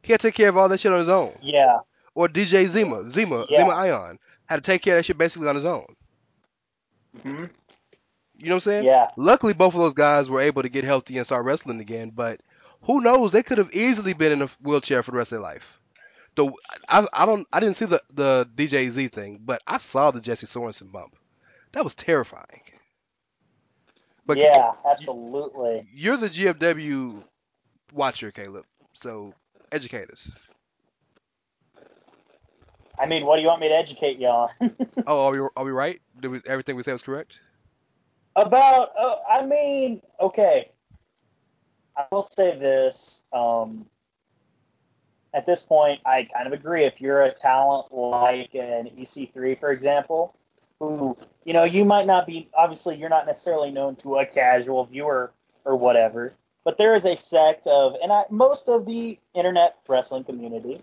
[0.03, 1.37] He had to take care of all that shit on his own.
[1.41, 1.79] Yeah.
[2.15, 3.61] Or DJ Zima, Zima, Yeah.
[3.63, 5.85] Zema Ion had to take care of that shit basically on his own.
[7.23, 7.45] Hmm
[8.37, 8.87] You know what I'm saying?
[8.87, 9.09] Yeah.
[9.15, 12.11] Luckily, both of those guys were able to get healthy and start wrestling again.
[12.11, 12.41] But
[12.83, 13.31] who knows?
[13.31, 15.79] They could have easily been in a wheelchair for the rest of their life.
[16.35, 16.51] The
[16.87, 20.21] I, I don't I didn't see the the DJ Z thing, but I saw the
[20.21, 21.15] Jesse Sorensen bump.
[21.73, 22.61] That was terrifying.
[24.25, 25.85] But yeah, absolutely.
[25.91, 27.23] you're the GFW
[27.93, 28.65] watcher, Caleb.
[28.93, 29.33] So
[29.71, 30.31] educate us.
[32.99, 34.49] I mean, what do you want me to educate you on?
[35.07, 36.01] Oh, are we are we right?
[36.19, 37.39] Did we, everything we said was correct?
[38.35, 40.71] About, uh, I mean, okay.
[41.95, 43.23] I will say this.
[43.33, 43.85] Um,
[45.33, 46.85] at this point, I kind of agree.
[46.85, 50.35] If you're a talent like an EC3, for example,
[50.79, 54.85] who, you know, you might not be, obviously, you're not necessarily known to a casual
[54.85, 55.31] viewer
[55.65, 56.33] or whatever,
[56.63, 60.81] but there is a sect of, and I, most of the internet wrestling community,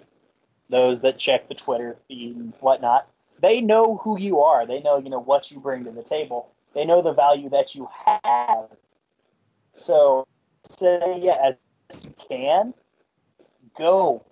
[0.68, 3.08] those that check the Twitter feed and whatnot,
[3.40, 4.66] they know who you are.
[4.66, 6.50] They know, you know, what you bring to the table.
[6.74, 8.68] They know the value that you have.
[9.72, 10.26] So,
[10.70, 11.54] say, yeah, as
[12.02, 12.74] you can,
[13.78, 14.24] go.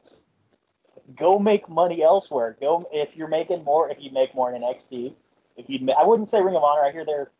[1.15, 2.57] Go make money elsewhere.
[2.61, 3.91] Go if you're making more.
[3.91, 5.15] If you make more in NXT,
[5.57, 6.83] if you, I wouldn't say Ring of Honor.
[6.83, 7.31] I hear their,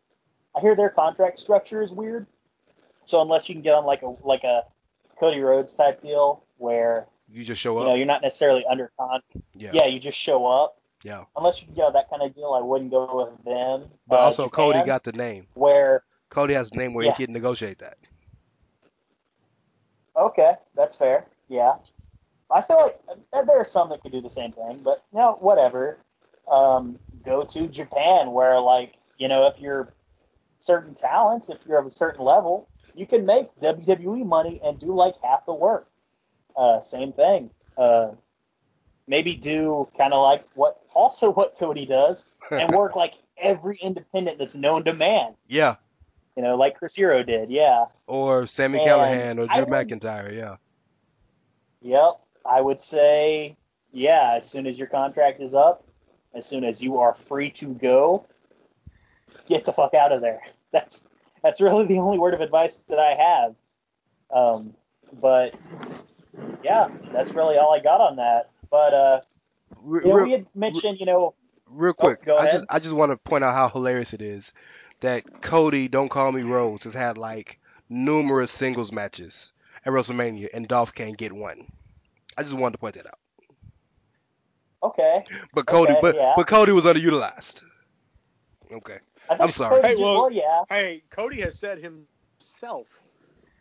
[0.55, 2.27] I hear their contract structure is weird.
[3.05, 4.63] So unless you can get on like a like a
[5.19, 7.85] Cody Rhodes type deal where You just show you up.
[7.87, 9.25] know you're not necessarily under contract.
[9.53, 9.71] yeah.
[9.73, 10.77] Yeah, you just show up.
[11.03, 11.25] Yeah.
[11.35, 13.89] Unless you can get that kind of deal, I wouldn't go with them.
[14.07, 15.47] But Uh, also, Japan, Cody got the name.
[15.55, 17.13] where Cody has a name where Yeah.
[17.15, 17.97] he can negotiate that.
[20.15, 21.25] Okay, that's fair.
[21.49, 21.75] Yeah,
[22.49, 22.99] I feel like
[23.33, 25.97] uh, there are some that could do the same thing, but you know, whatever.
[26.49, 29.93] Um, go to Japan, where like you know, if you're
[30.59, 34.93] certain talents, if you're of a certain level, you can make WWE money and do
[34.95, 35.87] like half the work.
[36.57, 37.49] Uh, same thing.
[37.77, 38.09] Uh,
[39.07, 44.37] maybe do kind of like what also what Cody does, and work like every independent
[44.39, 45.35] that's known to man.
[45.47, 45.75] Yeah.
[46.37, 47.49] You know, like Chris Hero did.
[47.49, 47.85] Yeah.
[48.07, 50.33] Or Sammy And Callihan or Drew would- McIntyre.
[50.35, 50.55] Yeah.
[51.81, 52.19] Yep.
[52.45, 53.55] I would say,
[53.91, 55.83] yeah, as soon as your contract is up,
[56.33, 58.25] as soon as you are free to go,
[59.47, 60.41] get the fuck out of there.
[60.71, 61.07] That's
[61.41, 63.55] that's really the only word of advice that I have.
[64.35, 64.73] Um,
[65.21, 65.53] but
[66.63, 68.49] yeah, that's really all I got on that.
[68.69, 69.21] But uh,
[69.83, 71.33] Re- you know, real, we had mentioned, you know,
[71.69, 72.53] real quick, go I ahead.
[72.53, 74.53] just I just want to point out how hilarious it is
[75.01, 77.59] that Cody, Don't Call Me Rhodes, has had like
[77.89, 79.53] numerous singles matches
[79.85, 81.67] at WrestleMania, and Dolph can't get one.
[82.37, 83.19] I just wanted to point that out.
[84.83, 85.23] okay.
[85.53, 86.33] But Cody, Okay, but yeah.
[86.35, 87.63] but Cody was underutilized.
[88.71, 88.97] Okay.
[89.29, 89.81] I think I'm sorry.
[89.81, 90.63] Hey, did- well- yeah.
[90.69, 93.01] Hey, Cody has said himself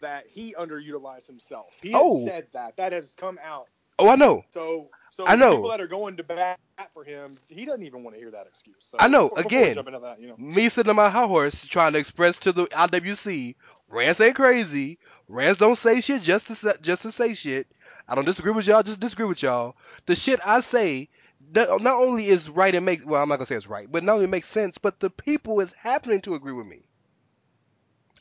[0.05, 1.77] that he underutilized himself.
[1.83, 2.25] He has Oh.
[2.27, 2.77] said that.
[2.77, 3.69] That has come out.
[3.99, 4.45] Oh, I know.
[4.53, 5.57] So, so I know.
[5.57, 6.59] people that are going to bat
[6.93, 8.77] for him, he doesn't even want to hear that excuse.
[8.91, 10.03] So I know, before- before we again.
[10.03, 10.37] that, you know.
[10.37, 13.55] Me sitting on my high horse trying to express to the IWC,
[13.89, 14.99] Rance ain't crazy.
[15.29, 17.67] Rance don't say shit just to say, just to say shit.
[18.09, 19.77] I don't disagree with y'all, just disagree with y'all.
[20.07, 21.09] The shit I say
[21.55, 24.03] not not only is right and makes well, I'm not gonna say it's right, but
[24.03, 26.83] not only makes sense, but the people is happening to agree with me.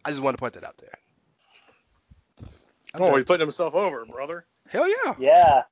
[0.06, 0.98] I just want to point that out there.
[2.94, 3.18] I'm Oh, done.
[3.20, 4.46] he's putting himself over, brother.
[4.70, 5.16] Hell yeah.
[5.20, 5.64] Yeah.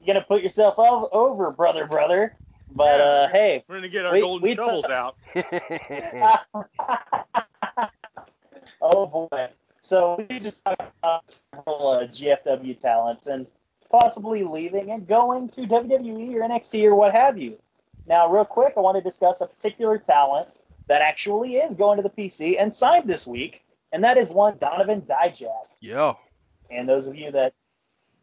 [0.00, 2.36] You're gonna put yourself ov- over, brother, brother.
[2.72, 3.04] But Yeah.
[3.04, 5.16] uh, hey, We're gonna get our We- golden we shovels t- out.
[8.80, 9.48] oh boy.
[9.80, 13.46] So we just talked about several uh, GFW talents and
[13.90, 17.58] possibly leaving and going to WWE or NXT or what have you.
[18.06, 20.48] Now, real quick, I want to discuss a particular talent
[20.86, 24.56] that actually is going to the PC and signed this week, and that is one
[24.58, 25.48] Donovan Dijak.
[25.80, 26.14] yeah.
[26.70, 27.54] And those of you that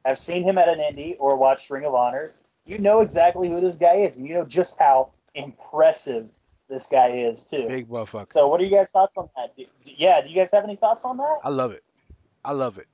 [0.06, 2.34] have seen him at an indie or watched Ring of Honor,
[2.66, 6.28] you know exactly who this guy is, and you know just how impressive
[6.70, 7.66] this guy is too.
[7.68, 8.32] Big motherfucker.
[8.32, 9.56] So, what are you guys' thoughts on that?
[9.56, 11.40] Do- Yeah, do you guys have any thoughts on that?
[11.44, 11.84] I love it.
[12.44, 12.88] I love it.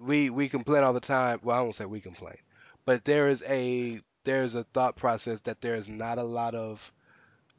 [0.00, 1.40] We we complain all the time.
[1.42, 2.36] Well, I won't say we complain,
[2.84, 6.54] but there is a there is a thought process that there is not a lot
[6.54, 6.92] of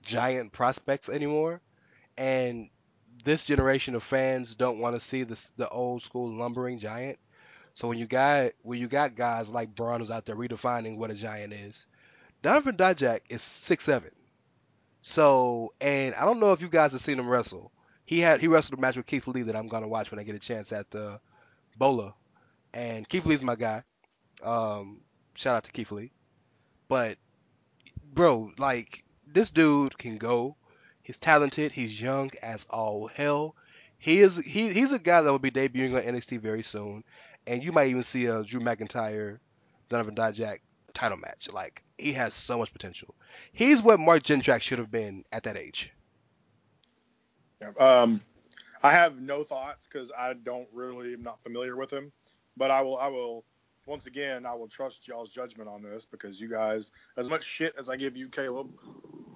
[0.01, 1.61] giant prospects anymore,
[2.17, 2.69] and
[3.23, 7.19] this generation of fans don't want to see the old school lumbering giant.
[7.73, 11.11] So when you got when you got guys like Braun who's out there redefining what
[11.11, 11.87] a giant is,
[12.41, 14.11] Donovan Dijak is six seven.
[15.01, 17.71] So and I don't know if you guys have seen him wrestle.
[18.05, 20.23] He had he wrestled a match with Keith Lee that I'm gonna watch when I
[20.23, 21.19] get a chance at the
[21.77, 22.13] Bola,
[22.73, 23.83] and Keith Lee's my guy.
[24.43, 25.01] Um,
[25.33, 26.11] shout out to Keith Lee.
[26.89, 27.17] But
[28.13, 30.57] bro, like this dude can go.
[31.03, 31.71] He's talented.
[31.71, 33.55] He's young as all hell.
[33.97, 37.03] He is he he's a guy that will be debuting on NXT very soon,
[37.45, 39.39] and you might even see a Drew McIntyre,
[39.89, 40.59] Donovan Dijak
[40.93, 41.49] title match.
[41.51, 43.15] Like he has so much potential.
[43.51, 45.91] He's what Mark Jindrak should have been at that age.
[47.77, 48.21] Um,
[48.81, 52.11] I have no thoughts because I don't really am not familiar with him,
[52.57, 53.45] but I will I will
[53.85, 57.75] once again I will trust y'all's judgment on this because you guys as much shit
[57.77, 58.71] as I give you Caleb,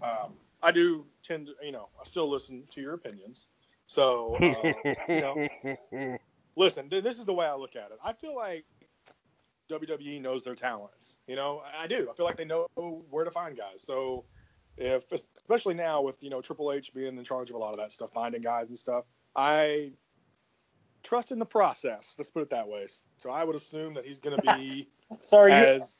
[0.01, 0.33] um,
[0.65, 3.47] I do tend to you know I still listen to your opinions.
[3.87, 6.17] So uh, you know
[6.55, 7.99] listen, this is the way I look at it.
[8.03, 8.65] I feel like
[9.69, 11.17] WWE knows their talents.
[11.27, 12.09] You know, I I do.
[12.09, 13.83] I feel like they know where to find guys.
[13.83, 14.25] So
[14.77, 17.79] if, especially now with you know Triple H being in charge of a lot of
[17.79, 19.05] that stuff, finding guys and stuff,
[19.35, 19.91] I
[21.03, 22.15] trust in the process.
[22.17, 22.87] Let's put it that way.
[23.17, 24.89] So I would assume that he's going to be
[25.21, 25.97] Sorry, you, as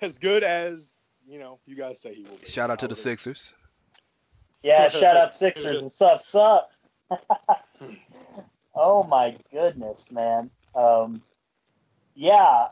[0.00, 0.94] as good as
[1.26, 2.48] you know you guys say he will be.
[2.48, 3.52] Shout out to the Sixers.
[4.62, 5.82] yeah, shout out Sixers.
[5.82, 6.70] What's up, sup?
[8.74, 10.50] oh my goodness, man.
[10.74, 11.22] Um,
[12.14, 12.68] yeah,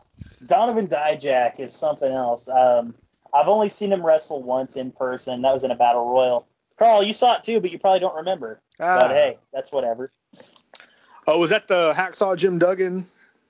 [0.47, 2.49] Donovan Dijak is something else.
[2.49, 2.95] Um,
[3.35, 5.43] I've only seen him wrestle once in person.
[5.43, 6.47] That was in a battle royal.
[6.79, 8.61] Carl, you saw it too, but you probably don't remember.
[8.81, 10.13] Ah, But hey, that's whatever.
[11.27, 13.07] Oh, was that the Hacksaw Jim Duggan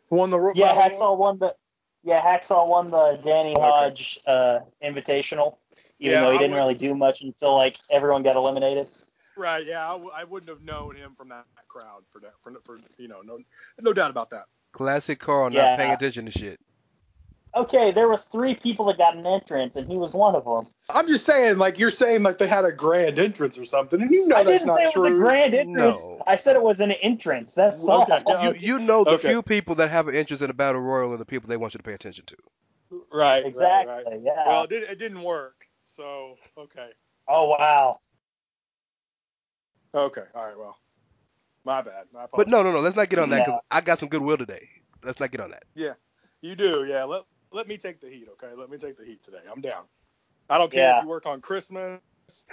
[0.08, 0.90] who won the Ro- Yeah, Battle Royal?
[0.90, 1.54] Hacksaw won the
[2.02, 5.56] yeah Hacksaw won the Danny Hodge uh, Invitational,
[5.98, 8.88] even Yeah, though he I didn't would- really do much until like everyone got eliminated.
[9.36, 9.64] Right.
[9.64, 12.34] Yeah, I, w- I wouldn't have known him from that crowd for that.
[12.42, 13.38] For, for you know, no
[13.80, 14.44] no doubt about that.
[14.72, 15.64] classic Carl Yeah.
[15.70, 16.60] not paying attention to shit.
[17.54, 20.72] Okay, there was three people that got an entrance, and he was one of them.
[20.94, 24.10] I'm just saying, like you're saying, like they had a grand entrance or something, and
[24.10, 25.02] you know I that's didn't not say it true.
[25.02, 26.00] was a grand entrance.
[26.02, 26.22] No.
[26.26, 27.54] I said it was an entrance.
[27.54, 28.02] That's all.
[28.02, 28.50] Okay, yeah.
[28.50, 29.28] You, you know the Okay.
[29.28, 31.74] few people that have an interest in a battle royal are the people they want
[31.74, 32.36] you to pay attention to.
[33.12, 33.44] Right.
[33.44, 33.92] Exactly.
[33.92, 34.20] Right, right.
[34.22, 34.46] Yeah.
[34.46, 35.66] Well, it, did, it didn't work.
[35.86, 36.90] So okay.
[37.28, 38.00] oh wow.
[39.94, 40.24] Okay.
[40.34, 40.58] All right.
[40.58, 40.78] Well,
[41.64, 42.06] my bad.
[42.12, 42.80] My But no, no, no.
[42.80, 43.46] Let's not get on that.
[43.48, 43.58] Yeah.
[43.70, 44.68] I got some goodwill today.
[45.04, 45.64] Let's not get on that.
[45.74, 45.94] Yeah,
[46.40, 46.84] you do.
[46.88, 47.04] Yeah.
[47.04, 47.22] Let
[47.52, 48.28] let me take the heat.
[48.32, 48.54] Okay.
[48.56, 49.38] Let me take the heat today.
[49.50, 49.84] I'm down.
[50.52, 50.98] I don't care Yeah.
[50.98, 52.00] if you work on Christmas.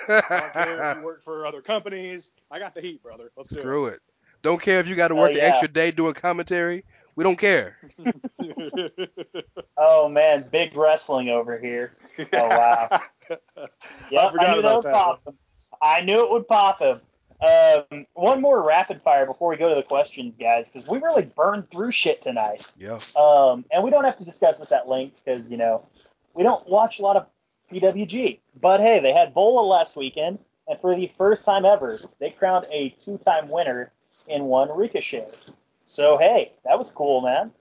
[0.08, 2.32] I don't care if you work for other companies.
[2.50, 3.32] I got the heat, brother.
[3.36, 4.00] Let's do Screw it.
[4.42, 6.86] Don't care if you got to work Oh, the extra day doing commentary.
[7.16, 7.78] We don't care.
[9.78, 11.96] Oh man, big wrestling over here.
[12.34, 13.02] Oh, wow.
[14.12, 15.34] Yeah, I, forgot knew that would that pop him.
[15.82, 17.00] I knew it would pop him.
[17.42, 21.24] Um, one more rapid fire before we go to the questions, guys, because we really
[21.24, 22.68] burned through shit tonight.
[22.78, 23.00] Yeah.
[23.16, 25.86] Um, and we don't have to discuss this at length because you know
[26.34, 27.26] we don't watch a lot of
[27.70, 28.40] PWG.
[28.62, 32.66] But hey, they had Bola last weekend, and for the first time ever, they crowned
[32.72, 33.92] a two-time winner
[34.28, 35.28] in one Ricochet.
[35.86, 37.52] So hey, that was cool, man.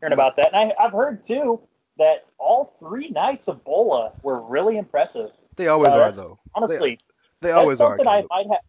[0.00, 1.60] Hearing about that, and I, I've heard too
[1.98, 5.30] that all three nights of Bola were really impressive.
[5.56, 6.38] They always So are though.
[6.54, 6.98] Honestly,
[7.40, 7.92] They that's always are.
[7.96, 8.60] something I might have.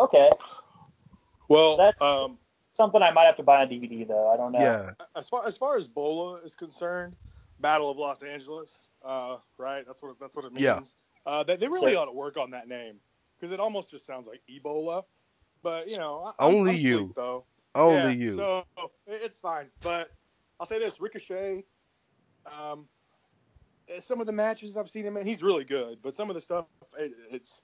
[0.00, 0.30] Okay,
[1.48, 2.38] well, That's- um,
[2.68, 4.28] something I might have to buy on DVD though.
[4.30, 4.60] I don't know.
[4.60, 4.90] Yeah.
[5.14, 7.14] As far as far as Bola is concerned,
[7.60, 9.84] Battle of Los Angeles, uh, right?
[9.86, 10.64] That's what that's what it means.
[10.64, 10.80] Yeah.
[11.24, 12.96] Uh, they, they really So- ought to work on that name
[13.38, 15.02] because it almost just sounds like Ebola.
[15.62, 16.98] But you know, I, I'm- Only I'm you.
[16.98, 17.44] sleep, though.
[17.74, 18.30] Only Yeah, you.
[18.36, 18.64] So
[19.06, 19.66] it's fine.
[19.82, 20.10] But
[20.60, 21.64] I'll say this: Ricochet.
[22.46, 22.86] Um,
[23.88, 25.98] eh, some of the matches I've seen him in, he's really good.
[26.02, 26.66] But some of the stuff,
[26.98, 27.62] it, it's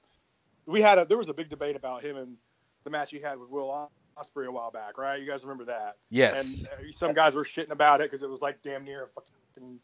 [0.67, 2.37] we had a there was a big debate about him and
[2.85, 3.71] the match he had with Will
[4.17, 5.21] Ospreay a while back, right?
[5.21, 5.97] You guys remember that?
[6.11, 6.67] yes.
[6.79, 9.09] And uh, some guys were shitting about it because it was like damn near a
[9.09, 9.81] fucking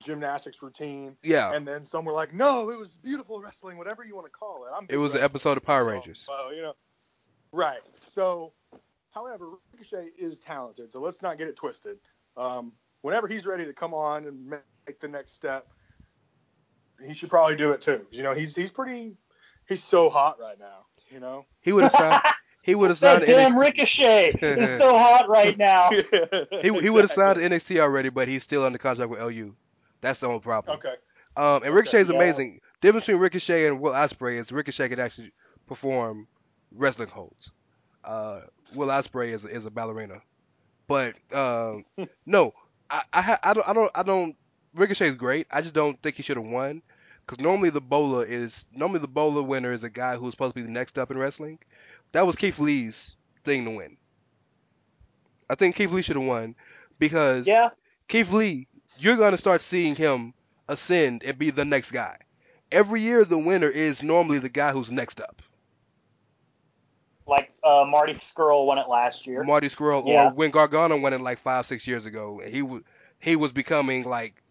[0.00, 1.16] gymnastics routine.
[1.22, 1.52] yeah.
[1.52, 4.64] And then some were like, no, it was beautiful wrestling, whatever you want to call
[4.64, 4.70] it.
[4.74, 6.20] I'm It was an episode of Power Rangers.
[6.20, 6.74] So, you know,
[7.52, 7.80] right.
[8.04, 8.52] So,
[9.10, 11.98] however, Ricochet is talented, so let's not get it twisted.
[12.36, 14.48] Um, whenever he's ready to come on and
[14.86, 15.66] make the next step,
[17.04, 18.06] he should probably do it too.
[18.10, 19.16] You know, he's he's pretty,
[19.68, 20.86] he's so hot right now.
[21.10, 21.46] You know.
[21.60, 22.22] He would have signed.
[22.68, 23.22] He would have signed.
[23.22, 25.88] That damn NXT Ricochet is so hot right now.
[26.60, 29.54] He, he would have signed to NXT already, but he's still under contract with LU.
[30.02, 30.76] That's the only problem.
[30.76, 30.92] Okay.
[31.34, 32.16] Um, and Ricochet is yeah.
[32.16, 32.60] amazing.
[32.82, 35.32] Difference between Ricochet and Will Ospreay is Ricochet can actually
[35.66, 36.28] perform
[36.70, 37.52] wrestling holds.
[38.04, 38.40] Uh,
[38.74, 40.20] Will Ospreay is is a ballerina,
[40.88, 41.86] but um,
[42.26, 42.52] no,
[42.90, 44.36] I I, ha- I don't I don't I don't.
[44.74, 45.46] Ricochet is great.
[45.50, 46.82] I just don't think he should have won
[47.24, 50.60] because normally the Bola is normally the Bola winner is a guy who's supposed to
[50.60, 51.58] be the next up in wrestling.
[52.12, 53.96] That was Keith Lee's thing to win.
[55.48, 56.54] I think Keith Lee should have won
[56.98, 57.70] because Yeah.
[58.08, 58.66] Keith Lee,
[58.98, 60.34] you're going to start seeing him
[60.68, 62.18] ascend and be the next guy.
[62.70, 65.40] Every year, the winner is normally the guy who's next up.
[67.26, 69.42] Like uh, Marty Scurll won it last year.
[69.44, 70.28] Marty Scurll, Yeah.
[70.28, 72.82] or when Gargano won it like five, six years ago, he was
[73.18, 74.42] he was becoming like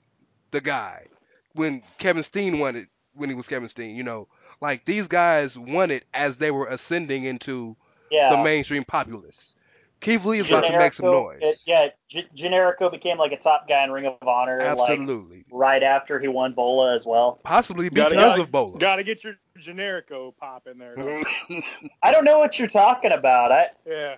[0.52, 1.08] the guy.
[1.54, 4.28] When Kevin Steen won it, when he was Kevin Steen, you know,
[4.62, 7.76] like these guys won it as they were ascending into
[8.12, 8.30] yeah.
[8.32, 9.54] the mainstream populace.
[10.00, 11.40] Keith Lee is about to make some noise.
[11.42, 15.46] it- yeah, G- Generico became like a top guy in Ring of Honor, like Absolutely,
[15.52, 17.40] right after he won Bola as well.
[17.44, 18.78] possibly Gotta- because gotta- of Bola.
[18.78, 20.96] Got to get your generico pop in there.
[20.96, 21.26] don't?
[22.04, 23.52] I don't know what you're talking about.
[23.52, 24.16] I, yeah.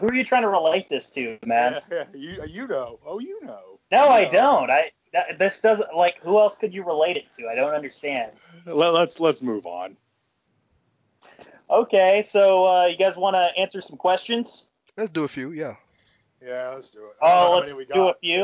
[0.00, 1.80] who are you trying to relate this to, man?
[1.92, 2.18] Yeah, yeah.
[2.18, 2.98] You you know.
[3.06, 3.78] Oh, you know.
[3.92, 4.70] No, You I don't.
[4.70, 7.48] I that, this doesn't like who else could you relate it to?
[7.48, 8.32] I don't understand.
[8.66, 9.96] Let, let's let's move on.
[11.70, 14.66] Okay, so uh, you guys want to answer some questions?
[14.98, 15.76] Let's do a few, yeah.
[16.44, 17.12] Yeah, let's do it.
[17.22, 18.42] I don't know Oh, let's many we do a few.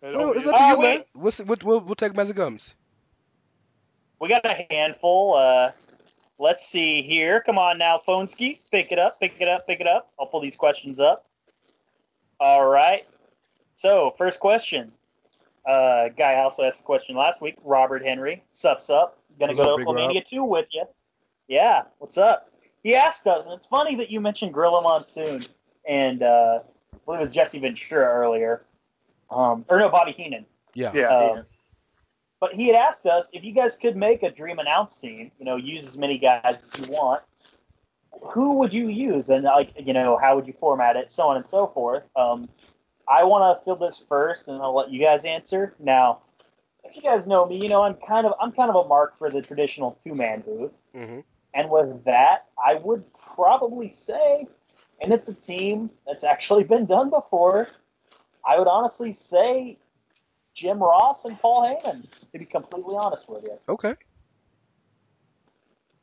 [0.00, 1.04] It Well, only it's is- up to Uh, you, man.
[1.14, 2.74] We'll, we'll, we'll, we'll take them as it comes.
[4.20, 5.34] We got a handful.
[5.34, 5.72] Uh,
[6.38, 7.42] let's see here.
[7.42, 8.58] Come on now, Phoneski.
[8.72, 10.10] Pick it up, pick it up, pick it up.
[10.18, 11.26] I'll pull these questions up.
[12.40, 13.06] All right.
[13.76, 14.92] So, first question.
[15.68, 17.56] Uh, guy also asked a question last week.
[17.62, 18.42] Robert Henry.
[18.52, 19.18] Sup, sup.
[19.38, 20.24] Gonna What's go up, to Big Rob?
[20.24, 20.84] 2 with you.
[21.46, 22.50] Yeah, what's up?
[22.82, 25.42] He asked us, and it's funny that you mentioned Gorilla Monsoon
[25.88, 26.60] and uh,
[26.94, 28.62] I believe it was Jesse Ventura earlier.
[29.30, 30.44] Um, or no, Bobby Heenan.
[30.74, 30.92] Yeah.
[30.94, 31.08] Yeah.
[31.08, 31.42] Um, yeah.
[32.40, 35.44] But he had asked us if you guys could make a dream announce team, you
[35.44, 37.22] know, use as many guys as you want.
[38.32, 41.36] Who would you use, and like, you know, how would you format it, so on
[41.36, 42.04] and so forth.
[42.16, 42.48] Um,
[43.08, 45.74] I want to fill this first, and I'll let you guys answer.
[45.78, 46.20] Now,
[46.84, 49.18] if you guys know me, you know I'm kind of I'm kind of a mark
[49.18, 51.20] for the traditional two man booth, hmm
[51.54, 53.04] and with that, I would
[53.34, 54.46] probably say,
[55.00, 57.68] and it's a team that's actually been done before.
[58.46, 59.78] I would honestly say
[60.54, 63.58] Jim Ross and Paul Heyman, to be completely honest with you.
[63.68, 63.94] Okay.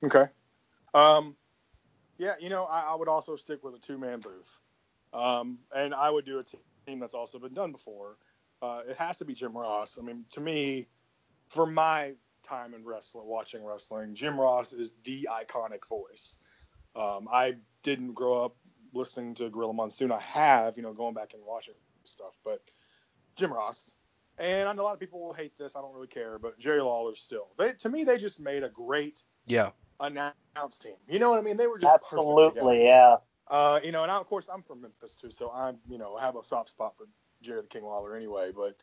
[0.04, 0.26] Okay.
[0.94, 1.36] Um,
[2.18, 4.60] yeah, you know, I, I would also stick with a two man booth.
[5.14, 6.62] Um, and I would do a team
[7.00, 8.18] that's also been done before.
[8.62, 9.98] Uh, it has to be Jim Ross.
[10.00, 10.88] I mean, to me,
[11.50, 12.14] for my
[12.44, 16.38] time in wrestling, watching wrestling, Jim Ross is the iconic voice.
[16.96, 18.56] Um, I didn't grow up
[18.94, 20.12] listening to Gorilla Monsoon.
[20.12, 21.74] I have, you know, going back and watching
[22.06, 22.62] stuff, but
[23.36, 23.94] Jim Ross.
[24.38, 25.76] And I know a lot of people will hate this.
[25.76, 27.48] I don't really care, but Jerry Lawler still.
[27.58, 29.72] They, to me, they just made a great Yeah.
[30.00, 30.96] announce team.
[31.08, 31.58] You know what I mean?
[31.58, 32.28] They were just perfect.
[32.28, 33.18] Absolutely, yeah.
[33.48, 36.18] Uh, you know, and I, of course I'm from Memphis too, so I'm you know
[36.18, 37.08] have a soft spot for
[37.42, 38.52] Jerry the King Lawler anyway.
[38.56, 38.76] But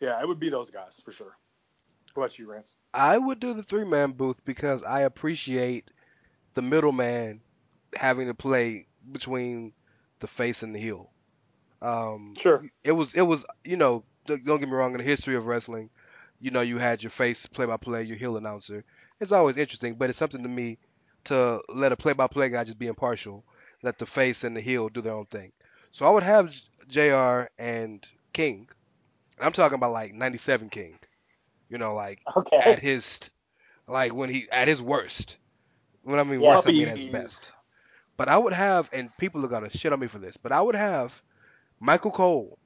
[0.00, 1.36] yeah, it would be those guys for sure.
[2.14, 2.76] What about you, Rance?
[2.94, 5.90] I would do the three man booth because I appreciate
[6.54, 7.40] the middleman
[7.94, 9.72] having to play between
[10.18, 11.10] the face and the heel.
[11.82, 12.64] Um, Sure.
[12.84, 15.46] it was it was you know don't don't get me wrong in the history of
[15.46, 15.90] wrestling,
[16.40, 18.84] you know you had your face play by play, your heel announcer.
[19.20, 20.78] It's always interesting, but it's something to me
[21.24, 23.44] to let a play by play guy just be impartial,
[23.82, 25.52] let the face and the heel do their own thing.
[25.92, 26.54] So I would have
[26.88, 27.48] Jr.
[27.58, 28.68] and King.
[29.36, 30.98] And I'm talking about like '97 King.
[31.68, 32.22] You know, like
[32.52, 33.18] at his
[33.88, 35.38] like when he at his worst.
[36.02, 36.56] When I mean Yeah.
[36.56, 37.52] worst, I mean at his best.
[38.16, 40.60] But I would have, and people are gonna shit on me for this, but I
[40.60, 41.20] would have
[41.80, 42.58] Michael Cole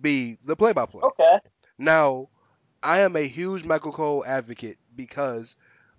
[0.00, 1.02] be the play-by-play.
[1.02, 1.38] Okay.
[1.78, 2.28] Now,
[2.82, 5.56] I am a huge Michael Cole advocate because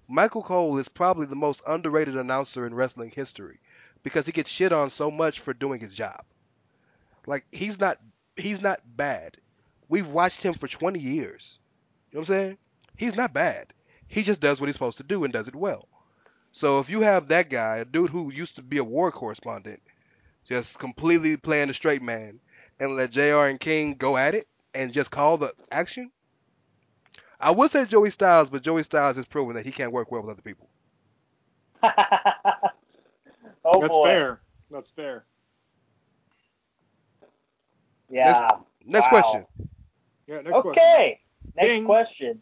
[0.07, 3.59] Michael Cole is probably the most underrated announcer in wrestling history
[4.05, 6.23] because he gets shit on so much for doing his job.
[7.25, 7.97] Like he's not
[8.37, 9.37] he's not bad.
[9.89, 11.57] We've watched him for 20 years.
[12.11, 12.57] You know what I'm saying?
[12.95, 13.73] He's not bad.
[14.07, 15.87] He just does what he's supposed to do and does it well.
[16.51, 19.81] So if you have that guy, a dude who used to be a war correspondent,
[20.45, 22.39] just completely playing the straight man,
[22.79, 26.11] and let JR and King go at it and just call the action,
[27.39, 30.21] I would say Joey Styles, but Joey Styles has proven that he can't work well
[30.21, 30.69] with other people.
[33.65, 34.03] oh That's boy.
[34.03, 34.41] fair.
[34.71, 35.25] That's fair.
[38.09, 38.49] Yeah.
[38.85, 39.09] Next Wow.
[39.09, 39.45] question.
[40.27, 40.35] Yeah.
[40.41, 40.69] Next question.
[40.71, 41.19] Okay.
[41.55, 41.85] Next Ding.
[41.85, 42.41] question.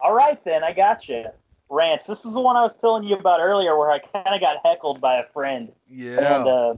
[0.00, 1.24] All right then, I got you.
[1.68, 2.04] Rance.
[2.06, 4.56] This is the one I was telling you about earlier, where I kind of got
[4.64, 6.38] heckled by a friend, Yeah.
[6.38, 6.74] and uh,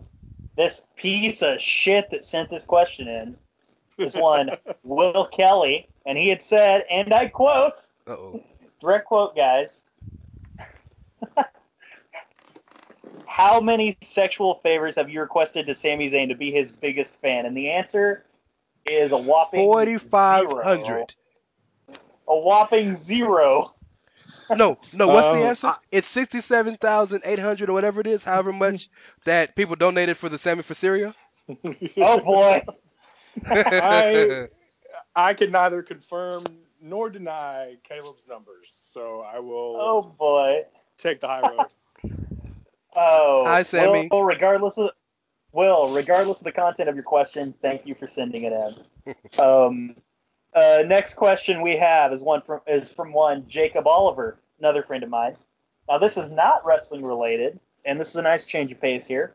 [0.57, 3.37] this piece of shit that sent this question in
[3.97, 4.51] is one
[4.83, 8.43] Will Kelly, and he had said, and I quote, Uh oh.
[8.81, 9.85] direct quote, guys.
[13.33, 17.47] How many sexual favors have you requested to Sami Zayn to be his biggest fan?
[17.47, 18.25] And the answer
[18.85, 21.15] is a whopping 4,500.
[22.29, 23.73] A whopping zero.
[24.51, 25.07] No, no.
[25.09, 25.67] What's the Um, answer?
[25.69, 28.23] I- it's sixty-seven thousand eight hundred or whatever it is.
[28.23, 28.91] However much
[29.25, 31.15] that people donated for the Sami for Syria.
[31.97, 32.63] Oh boy.
[33.47, 34.49] I-
[35.17, 36.45] I can neither confirm
[36.83, 40.65] nor deny Caleb's numbers, so I will Oh boy.
[40.99, 41.69] take the high road.
[42.95, 43.45] Oh.
[43.47, 44.09] Hi, Sami.
[44.11, 44.91] Will, regardless of
[45.53, 49.15] Will, regardless of the content of your question, thank you for sending it in.
[49.39, 49.97] um,
[50.55, 55.03] uh, next question we have is one from is from one Jacob Oliver, another friend
[55.03, 55.37] of mine.
[55.89, 59.35] Now this is not wrestling related, and this is a nice change of pace here.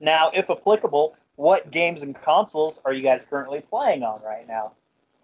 [0.00, 4.72] Now, if applicable, what games and consoles are you guys currently playing on right now?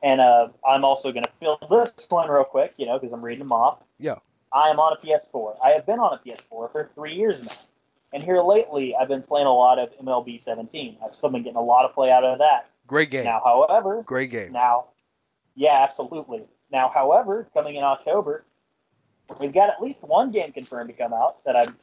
[0.02, 3.22] And uh, I'm also going to fill this one real quick, you know, because I'm
[3.22, 3.78] reading them off.
[3.98, 4.16] Yeah.
[4.54, 5.56] I am on a PS4.
[5.64, 7.52] I have been on a PS4 for three years now.
[8.12, 10.98] And here lately, I've been playing a lot of MLB 17.
[11.04, 12.68] I've still been getting a lot of play out of that.
[12.86, 13.24] Great game.
[13.24, 14.52] Now, however, Great game.
[14.52, 14.86] now,
[15.54, 16.42] yeah, absolutely.
[16.70, 18.44] Now, however, coming in October,
[19.40, 21.76] we've got at least one game confirmed to come out that I'm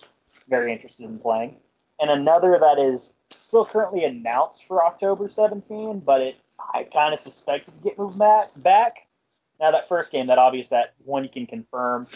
[0.47, 1.55] very interested in playing,
[1.99, 6.35] and another that is still currently announced for October 17, but it
[6.73, 8.49] I kind of suspect it to get moved back.
[8.57, 9.07] Back.
[9.59, 12.07] Now, that first game, that obvious, that one you can confirm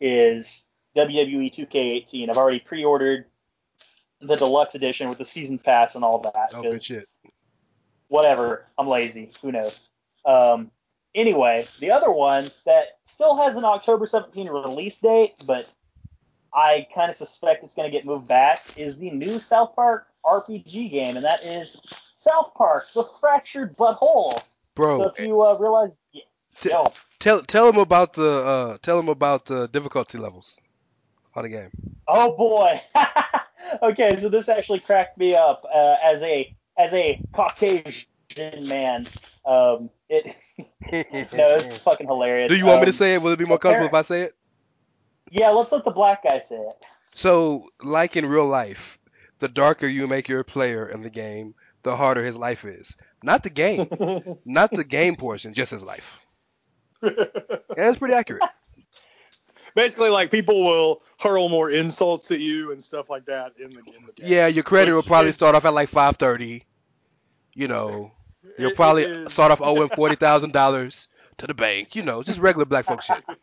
[0.00, 0.64] is
[0.96, 2.30] WWE 2K18.
[2.30, 3.26] I've already pre-ordered
[4.20, 6.50] the deluxe edition with the season pass and all that.
[6.54, 7.04] Oh, good shit.
[8.08, 8.66] whatever.
[8.78, 9.32] I'm lazy.
[9.42, 9.82] Who knows?
[10.24, 10.70] Um,
[11.14, 15.68] anyway, the other one that still has an October 17 release date, but
[16.54, 20.06] I kind of suspect it's going to get moved back, is the new South Park
[20.24, 21.80] RPG game, and that is
[22.12, 24.40] South Park: The Fractured But Whole.
[24.74, 26.22] Bro, so if you uh, realize, yeah,
[26.60, 30.58] T- yo, tell tell him about the uh tell him about the difficulty levels
[31.34, 31.70] on the game.
[32.08, 32.80] oh boy.
[33.82, 38.06] okay, so this actually cracked me up uh, as a as a Caucasian
[38.62, 39.06] man.
[39.44, 40.36] Um, it
[40.92, 42.48] no, it's fucking hilarious.
[42.50, 43.22] Do you want me Um, to say it?
[43.22, 44.32] Will it be more comfortable if I say it?
[45.30, 46.76] Yeah, let's let the black guy say it.
[47.14, 48.98] So, like in real life,
[49.40, 52.96] the darker you make your player in the game, the harder his life is.
[53.22, 53.88] Not the game,
[54.44, 56.08] not the game portion, just his life.
[57.02, 57.14] And
[57.76, 58.42] that's pretty accurate.
[59.74, 63.78] Basically, like people will hurl more insults at you and stuff like that in the,
[63.80, 64.30] in the game.
[64.30, 66.64] Yeah, your credit will probably it's- start off at like 530.
[67.54, 68.12] You know,
[68.58, 71.94] you'll It- it probably is- start off owing forty thousand dollars to the bank.
[71.94, 73.22] You know, just regular black folk shit.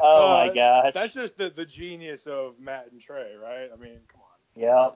[0.00, 0.92] Oh Uh, my gosh.
[0.94, 3.68] That's just the, the genius of Matt and Trey, right?
[3.72, 4.60] I mean, come on.
[4.60, 4.88] Yeah.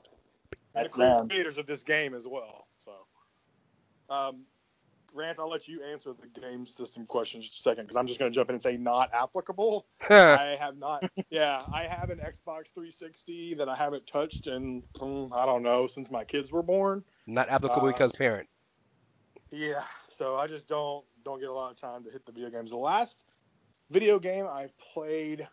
[0.53, 1.29] And That's the them.
[1.29, 2.67] creators of this game as well.
[2.85, 2.93] So,
[4.11, 4.41] um,
[5.15, 8.19] Rance, I'll let you answer the game system question just a second because I'm just
[8.19, 9.87] going to jump in and say not applicable.
[10.11, 11.05] I have not.
[11.31, 15.87] Yeah, I have an Xbox 360 that I haven't touched in mm, I don't know
[15.87, 17.05] since my kids were born.
[17.27, 18.49] Not applicable Uh, because parent.
[19.51, 22.51] Yeah, so I just don't don't get a lot of time to hit the video
[22.51, 22.71] games.
[22.71, 23.23] The last
[23.91, 25.47] video game I've played,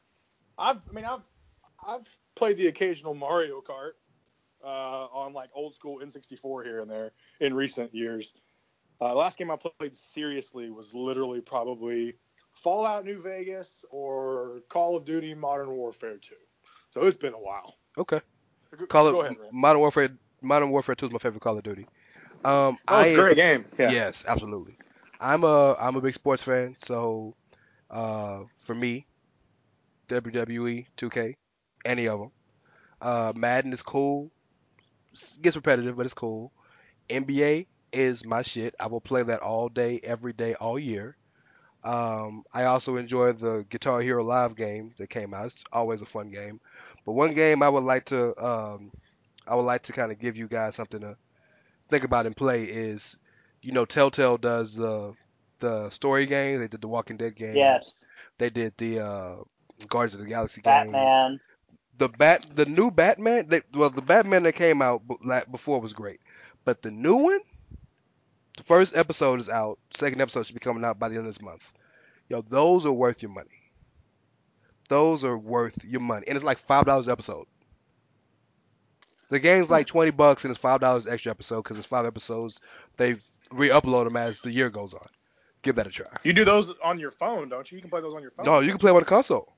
[0.57, 1.21] I've I mean I've
[1.87, 3.91] I've played the occasional Mario Kart
[4.63, 8.33] uh, on like old school N64 here and there in recent years.
[9.01, 12.13] Uh, last game I played seriously was literally probably
[12.53, 16.35] Fallout New Vegas or Call of Duty Modern Warfare 2.
[16.91, 17.77] So it's been a while.
[17.97, 18.21] Okay.
[18.89, 20.09] Call go it ahead, Modern Warfare.
[20.41, 21.87] Modern Warfare 2 is my favorite Call of Duty.
[22.45, 23.65] Um, Oh, it's a great game.
[23.79, 23.91] Yeah.
[23.91, 24.77] Yes, absolutely.
[25.19, 27.35] I'm a I'm a big sports fan, so
[27.89, 29.05] uh, for me,
[30.09, 31.35] WWE, 2K,
[31.85, 32.31] any of them.
[32.99, 34.31] Uh, Madden is cool.
[35.13, 36.51] It gets repetitive, but it's cool.
[37.09, 38.75] NBA is my shit.
[38.79, 41.15] I will play that all day, every day, all year.
[41.83, 45.47] Um, I also enjoy the Guitar Hero Live game that came out.
[45.47, 46.59] It's always a fun game.
[47.05, 48.91] But one game I would like to, um,
[49.47, 51.17] I would like to kind of give you guys something to
[51.89, 53.17] think about and play is,
[53.61, 55.13] you know, Telltale does the
[55.59, 56.61] the story games.
[56.61, 57.55] They did the Walking Dead games.
[57.55, 58.07] Yes.
[58.37, 59.35] They did the uh,
[59.87, 60.91] Guardians of the Galaxy game.
[60.91, 61.39] Batman.
[61.97, 63.47] The bat, the new Batman.
[63.47, 66.19] They, well, the Batman that came out b- la- before was great,
[66.65, 67.39] but the new one,
[68.63, 69.79] first episode is out.
[69.91, 71.71] Second episode should be coming out by the end of this month.
[72.29, 73.49] Yo, those are worth your money.
[74.89, 77.45] Those are worth your money, and it's like five dollars an episode.
[79.29, 79.91] The game's like hmm.
[79.91, 82.59] twenty bucks, and it's five dollars extra episode because it's five episodes.
[82.97, 83.15] They
[83.51, 85.07] re-upload them as the year goes on.
[85.61, 86.07] Give that a try.
[86.23, 87.77] You do those on your phone, don't you?
[87.77, 88.45] You can play those on your phone.
[88.45, 89.53] No, you can play them on the console.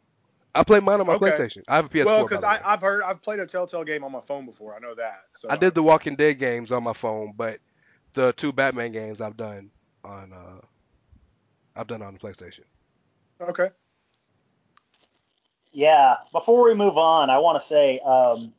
[0.55, 1.31] I play mine on my Okay.
[1.31, 1.63] PlayStation.
[1.67, 2.05] I have a PS4.
[2.05, 2.43] well, because.
[2.43, 4.75] I've heard I've played a Telltale game on my phone before.
[4.75, 5.23] I know that.
[5.31, 7.59] So I did the Walking Dead games on my phone, but
[8.13, 9.69] the two Batman games I've done
[10.03, 10.61] on uh
[11.75, 12.63] I've done on the PlayStation.
[13.41, 13.69] Okay.
[15.71, 16.17] Yeah.
[16.31, 18.53] Before we move on, I want to say, um,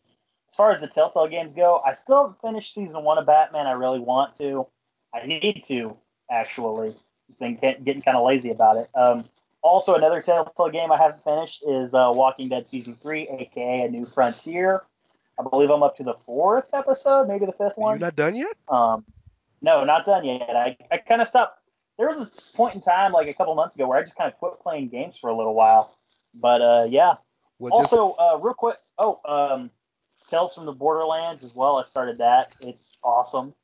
[0.48, 3.66] as far as the Telltale games go, I still haven't finished season one of Batman.
[3.66, 4.66] I really want to.
[5.14, 5.96] I need to
[6.30, 6.96] actually.
[7.40, 8.88] Been getting kind of lazy about it.
[8.94, 9.24] Um,
[9.62, 13.88] also, another Telltale game I haven't finished is uh, Walking Dead season three, aka A
[13.88, 14.82] New Frontier.
[15.40, 17.98] I believe I'm up to the fourth episode, maybe the fifth one.
[17.98, 18.00] You're one.
[18.00, 18.54] not done yet?
[18.68, 19.04] Um,
[19.64, 20.54] no, not done yet.
[20.54, 21.58] I, I kind of stopped.
[21.96, 24.30] There was a point in time, like a couple months ago, where I just kind
[24.30, 25.96] of quit playing games for a little while.
[26.34, 27.14] But uh, yeah.
[27.58, 28.76] Well, just, Also, uh, real quick.
[28.98, 29.70] Oh, um,
[30.28, 31.78] Tales from the Borderlands as well.
[31.78, 32.54] I started that.
[32.60, 33.54] It's awesome.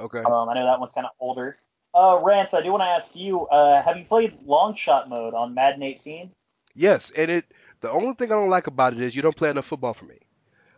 [0.00, 0.20] okay.
[0.20, 1.56] Um, I know that one's kind of older.
[1.92, 3.46] Uh, Rance, I do want to ask you.
[3.48, 6.30] Uh, have you played long shot mode on Madden 18?
[6.74, 9.50] Yes, and it the only thing I don't like about it is you don't play
[9.50, 10.18] enough football for me.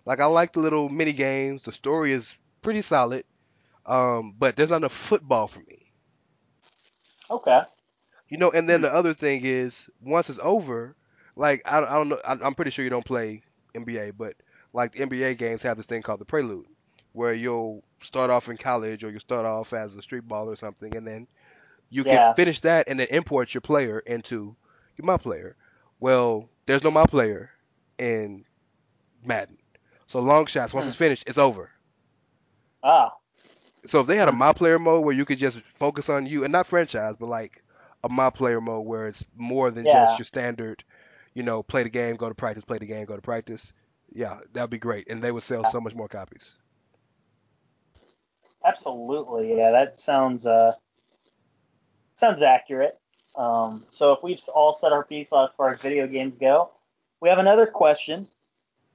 [0.07, 1.65] Like I like the little mini games.
[1.65, 3.25] The story is pretty solid,
[3.87, 5.93] um, but there's not enough football for me.
[7.31, 7.63] Okay.
[8.29, 10.97] You know, and then the other thing is once it's over,
[11.37, 13.43] like I, I don't know, I, I'm pretty sure you don't play
[13.75, 14.35] NBA, but
[14.73, 16.67] like the NBA games have this thing called the prelude,
[17.13, 20.57] where you'll start off in college or you start off as a street ball or
[20.57, 21.27] something, and then
[21.91, 22.05] you Yeah.
[22.05, 24.57] can finish that and then import your player into
[24.97, 25.57] your my player.
[26.01, 27.51] Well, there's no my player
[27.99, 28.45] in
[29.25, 29.59] Madden,
[30.07, 30.89] so long shots once Hmm.
[30.89, 31.71] it's finished, it's over.
[32.83, 33.19] Ah,
[33.87, 36.45] So if they had a my player mode where you could just focus on you
[36.45, 37.63] and not franchise, but like
[38.05, 39.89] a my player mode where it's more than Yeah.
[39.89, 40.85] just your standard,
[41.35, 43.73] you know, play the game, go to practice, play the game, go to practice.
[44.13, 46.57] Yeah, that'd be great, and they would sell so much more copies.
[48.65, 49.57] absolutely.
[49.57, 50.75] Yeah, that sounds uh
[52.17, 52.99] sounds accurate.
[53.37, 56.71] Um, so if we've all set our piece as far as video games go,
[57.21, 58.29] we have another question.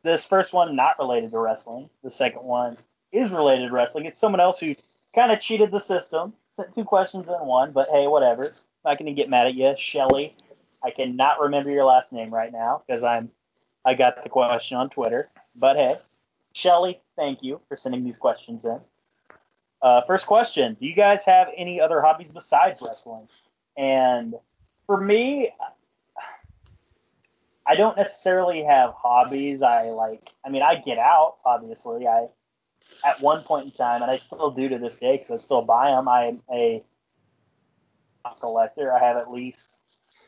[0.03, 1.89] This first one not related to wrestling.
[2.03, 2.77] The second one
[3.17, 4.05] is related to wrestling.
[4.05, 4.75] It's someone else who
[5.15, 6.33] kind of cheated the system.
[6.55, 8.53] Sent two questions in one, but hey, whatever.
[8.83, 10.35] Not going to get mad at you, Shelly.
[10.83, 13.29] I cannot remember your last name right now because I'm
[13.85, 15.29] I got the question on Twitter.
[15.55, 15.95] But hey,
[16.53, 18.79] Shelly, thank you for sending these questions in.
[19.81, 23.27] Uh, first question: Do you guys have any other hobbies besides wrestling?
[23.77, 24.35] And
[24.87, 25.51] for me,
[27.67, 29.61] I don't necessarily have hobbies.
[29.61, 31.35] I like, I mean, I get out.
[31.45, 32.27] Obviously, I
[33.03, 35.61] at one point in time, and I still do to this day because I still
[35.61, 36.07] buy them.
[36.07, 36.83] I'm a
[38.39, 38.93] collector.
[38.93, 39.69] I have at least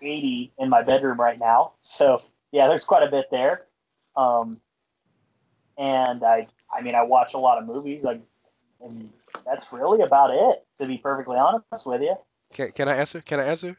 [0.02, 1.74] 80 in my bedroom right now.
[1.82, 3.66] So yeah, there's quite a bit there.
[4.16, 4.60] Um,
[5.78, 8.04] and I, I mean, I watch a lot of movies.
[8.04, 8.22] Like,
[8.82, 9.12] and
[9.46, 10.66] that's really about it.
[10.80, 12.16] To be perfectly honest with you.
[12.54, 13.22] Can can I answer?
[13.22, 13.78] Can I answer?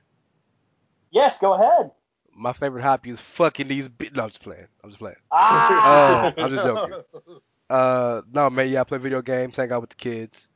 [1.11, 1.91] Yes, go ahead.
[2.32, 3.88] My favorite hobby is fucking these.
[3.88, 4.66] Bi- no, I'm just playing.
[4.84, 5.16] I'm just playing.
[5.32, 7.41] Ah, Uh, I'm just joking.
[7.71, 8.68] Uh, no, man.
[8.71, 10.49] Yeah, I play video games, hang out with the kids.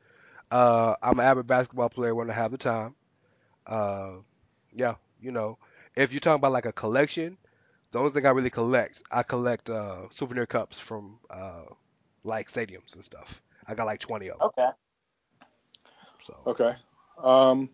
[0.50, 2.94] Uh, I'm an avid basketball player when I have the time.
[3.66, 4.16] Uh,
[4.74, 5.58] yeah, you know,
[5.96, 7.38] if you're talking about like a collection,
[7.92, 11.64] the only thing I really collect, I collect uh souvenir cups from uh
[12.24, 13.42] like stadiums and stuff.
[13.66, 14.48] I got like 20 of them.
[14.48, 14.70] okay.
[16.24, 16.74] So Okay.
[17.22, 17.70] Um,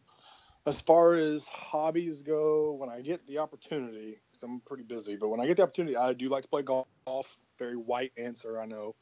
[0.67, 5.29] as far as hobbies go, when I get the opportunity, because I'm pretty busy, but
[5.31, 7.39] when I get the opportunity, I do like to play golf.
[7.59, 8.95] Very white answer, I know.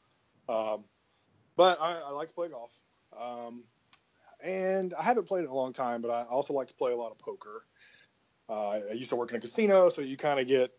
[0.49, 0.83] Um,
[1.55, 2.71] but I, I like to play golf.
[3.17, 3.63] Um,
[4.41, 6.95] and I haven't played in a long time, but I also like to play a
[6.95, 7.63] lot of poker.
[8.49, 10.71] Uh, I used to work in a casino, so you kind of get,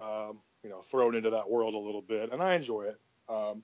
[0.00, 3.00] um, you know, thrown into that world a little bit, and I enjoy it.
[3.28, 3.62] Um,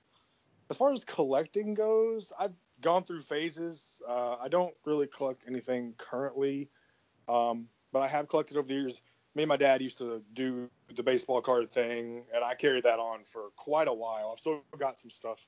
[0.69, 4.01] as far as collecting goes, I've gone through phases.
[4.07, 6.69] Uh, I don't really collect anything currently,
[7.27, 9.01] um, but I have collected over the years
[9.35, 12.99] me and my dad used to do the baseball card thing, and I carried that
[12.99, 14.31] on for quite a while.
[14.31, 15.45] I've still got some stuff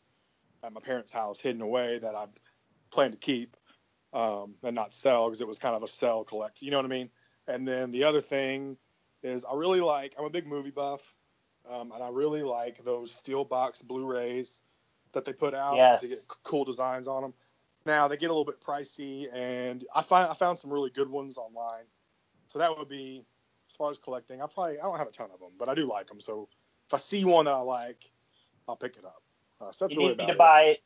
[0.64, 2.26] at my parents' house hidden away that I
[2.92, 3.56] plan to keep
[4.14, 6.62] um, and not sell because it was kind of a sell collect.
[6.62, 7.10] You know what I mean?
[7.48, 8.78] And then the other thing
[9.24, 10.16] is I really like.
[10.20, 11.02] I'm a big movie buff,
[11.70, 14.62] um, and I really like those steel box Blu-rays
[15.14, 15.76] that they put out.
[15.78, 16.02] Yes.
[16.02, 17.34] They get c- cool designs on them.
[17.86, 21.10] Now they get a little bit pricey, and I find I found some really good
[21.10, 21.86] ones online.
[22.48, 23.26] So that would be
[23.78, 24.42] far as collecting.
[24.42, 26.20] I probably I don't have a ton of them, but I do like them.
[26.20, 26.50] So
[26.88, 28.10] if I see one that I like,
[28.68, 29.22] I'll pick it up.
[29.60, 30.38] Uh, so that's You really need about to it.
[30.38, 30.78] buy.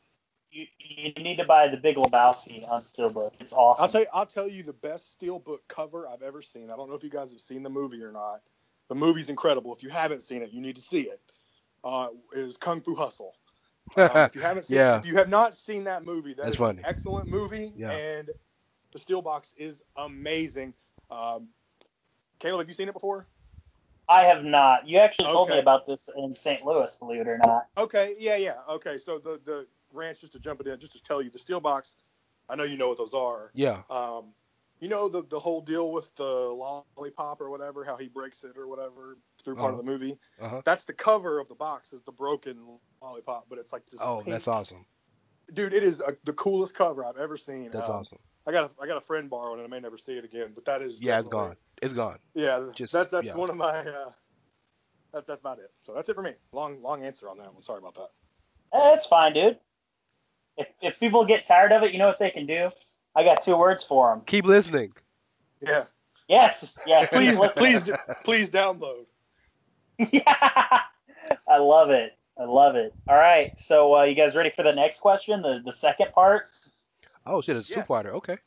[0.50, 3.32] You, you need to buy the Big Lebowski on Steelbook.
[3.40, 3.82] It's awesome.
[3.82, 6.70] I'll tell you, I'll tell you the best steelbook cover I've ever seen.
[6.70, 8.42] I don't know if you guys have seen the movie or not.
[8.88, 9.74] The movie's incredible.
[9.74, 11.20] If you haven't seen it, you need to see it.
[11.82, 13.34] Uh, is Kung Fu Hustle.
[13.96, 14.98] Um, if you haven't seen, Yeah.
[14.98, 16.80] if you have not seen that movie, that That's is funny.
[16.80, 17.90] an excellent movie, Yeah.
[17.90, 18.28] and
[18.92, 20.74] the Steelbox is amazing.
[21.10, 21.48] Um,
[22.42, 23.28] Caleb, have you seen it before?
[24.08, 24.86] I have not.
[24.88, 26.64] You actually told me about this in St.
[26.64, 27.68] Louis, believe it or not.
[27.78, 28.56] Okay, yeah, yeah.
[28.68, 31.38] Okay, so the the Rance, just to jump it in, just to tell you, the
[31.38, 31.96] steel box.
[32.48, 33.52] I know you know what those are.
[33.54, 33.82] Yeah.
[33.88, 34.34] Um,
[34.80, 38.58] you know the the whole deal with the lollipop or whatever, how he breaks it
[38.58, 39.82] or whatever through part of Uh-huh.
[39.86, 40.18] the movie.
[40.40, 40.62] Uh-huh.
[40.64, 42.58] That's the cover of the box, is the broken
[43.00, 44.00] lollipop, but it's like this.
[44.02, 44.84] Oh, pink- that's awesome.
[45.54, 47.70] Dude, it is a, the coolest cover I've ever seen.
[47.70, 48.18] That's Um, awesome.
[48.46, 49.64] I got a, I got a friend borrowing it.
[49.64, 51.56] I may never see it again, but that is Yeah, it's gone.
[51.80, 52.18] It's gone.
[52.34, 53.34] Yeah, Just- that's that's yeah.
[53.34, 53.78] one of my.
[53.78, 54.10] Uh,
[55.12, 55.70] that, that's about it.
[55.82, 56.32] So that's it for me.
[56.52, 57.62] Long long answer on that one.
[57.62, 58.08] Sorry about that.
[58.72, 59.58] Eh, it's fine, dude.
[60.56, 62.70] If, if people get tired of it, you know what they can do?
[63.14, 64.22] I got two words for them.
[64.26, 64.92] Keep listening.
[65.60, 65.84] Yeah.
[66.28, 66.78] Yes.
[66.86, 67.06] Yeah.
[67.12, 67.90] Please please
[68.24, 69.04] please download.
[69.98, 70.22] yeah.
[71.48, 72.16] I love it.
[72.38, 72.94] I love it.
[73.08, 73.52] All right.
[73.56, 75.42] So, uh, you guys ready for the next question?
[75.42, 76.48] The the second part?
[77.26, 77.86] Oh shit, it's Yes.
[77.86, 78.10] two-parter.
[78.14, 78.38] Okay.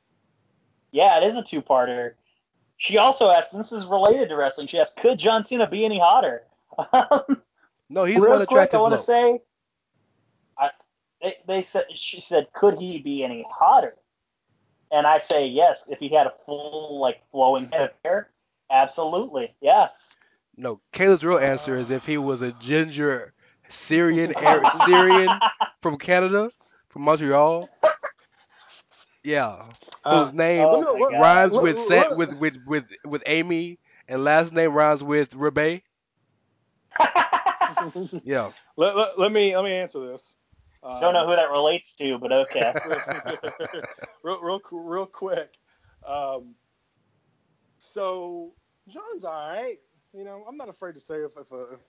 [0.91, 2.13] Yeah, it is a two parter.
[2.77, 4.67] She also asked, and this is related to wrestling.
[4.67, 6.43] She asked, could John Cena be any hotter?
[7.89, 9.41] No, he's Real one quick, attractive I want to say,
[10.57, 10.71] I,
[11.21, 13.95] they, they said she said, could he be any hotter?
[14.91, 15.85] And I say yes.
[15.87, 18.29] If he had a full like flowing head of hair,
[18.71, 19.89] absolutely, yeah.
[20.57, 23.33] No, Caleb's real answer is if he was a ginger
[23.69, 24.33] Syrian
[24.85, 25.39] Syrian
[25.81, 26.49] from Canada,
[26.89, 27.69] from Montreal.
[29.25, 29.63] Yeah.
[30.03, 31.21] Uh, Whose name oh let me- my let- God.
[31.21, 35.31] rhymes let- with let- Sa- with, with with with Amy and last name rhymes with
[35.31, 35.81] Rebay.
[38.23, 38.51] Yeah.
[38.77, 40.35] let, let, let me let me answer this.
[40.83, 42.73] Um, Don't know who that relates to, but okay.
[44.23, 45.57] real, real, real quick.
[46.07, 46.53] Um,
[47.79, 48.53] so
[48.87, 49.77] John's all right.
[50.13, 51.79] You know, I'm not afraid to say if if a if,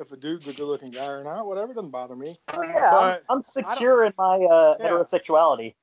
[0.00, 1.46] if a dude's a good-looking guy or not.
[1.46, 2.36] Whatever doesn't bother me.
[2.52, 4.88] Oh, yeah, But I'm, I'm secure in my uh, Yeah.
[4.90, 5.74] heterosexuality.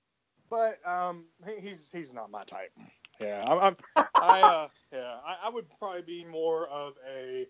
[0.54, 1.26] But um,
[1.60, 2.78] he's he's not my type.
[3.20, 7.47] Yeah, I'm, I'm I uh, yeah, I, I would probably be more of a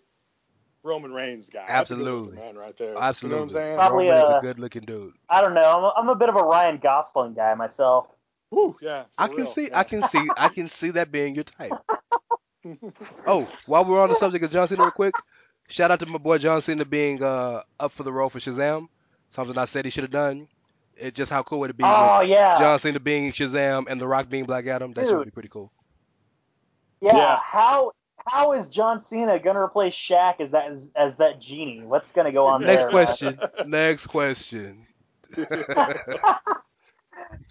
[0.83, 1.65] Roman Reigns guy.
[1.67, 2.45] That's a good-looking Absolutely.
[2.45, 2.97] man, right there.
[2.97, 3.35] Absolutely.
[3.35, 3.75] You know what I'm saying?
[3.75, 5.13] Probably, Roman is uh, a good looking dude.
[5.29, 5.63] I don't know.
[5.63, 8.07] I'm a, I'm a bit of a Ryan Gosling guy myself.
[8.51, 9.03] Woo, yeah.
[9.17, 9.79] I can real, see yeah.
[9.79, 11.73] I can see I can see that being your type.
[13.27, 15.13] Oh, while we're on the subject of John Cena real quick,
[15.67, 18.87] shout out to my boy John Cena being uh, up for the role for Shazam.
[19.31, 20.47] Something I said he should have done.
[20.97, 23.99] It just how cool would it be Oh with yeah, John Cena being Shazam and
[23.99, 24.93] The Rock being Black Adam?
[24.93, 25.71] That should be pretty cool.
[27.01, 27.15] yeah.
[27.15, 27.39] Yeah.
[27.43, 27.91] How
[28.27, 31.81] how is John Cena gonna replace Shaq as that as, as that genie?
[31.83, 32.89] What's gonna go on Next there?
[32.91, 33.39] question.
[33.65, 34.85] Next question.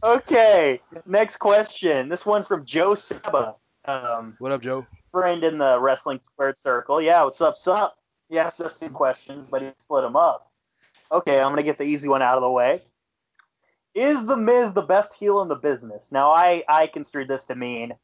[0.04, 2.08] Okay, next question.
[2.08, 4.86] This one from Joe Saba, um, What up, Joe?
[5.12, 7.00] friend in the Wrestling Squared Circle.
[7.02, 7.96] Yeah, what's up, sup?
[8.28, 10.50] He asked us two questions, but he split them up.
[11.10, 12.82] Okay, I'm gonna get the easy one out of the way.
[13.94, 16.08] Is the Miz the best heel in the business?
[16.10, 17.94] Now, I I construed this to mean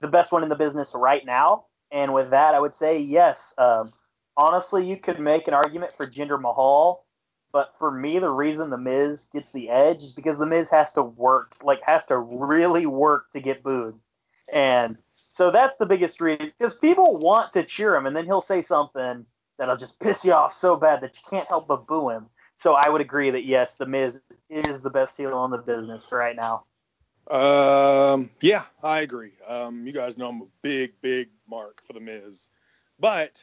[0.00, 3.54] the best one in the business right now, and with that, I would say yes.
[3.56, 3.92] Um,
[4.36, 7.04] honestly, you could make an argument for Jinder Mahal,
[7.52, 10.92] but for me, the reason the Miz gets the edge is because the Miz has
[10.94, 13.98] to work, like has to really work to get booed,
[14.52, 14.96] and
[15.28, 16.52] so that's the biggest reason.
[16.58, 19.24] Because people want to cheer him, and then he'll say something
[19.58, 22.26] that'll just piss you off so bad that you can't help but boo him.
[22.60, 24.20] So I would agree that yes, the Miz
[24.50, 26.64] is the best heel in the business for right now.
[27.30, 29.32] Um, yeah, I agree.
[29.48, 32.50] Um, you guys know I'm a big, big mark for the Miz,
[32.98, 33.42] but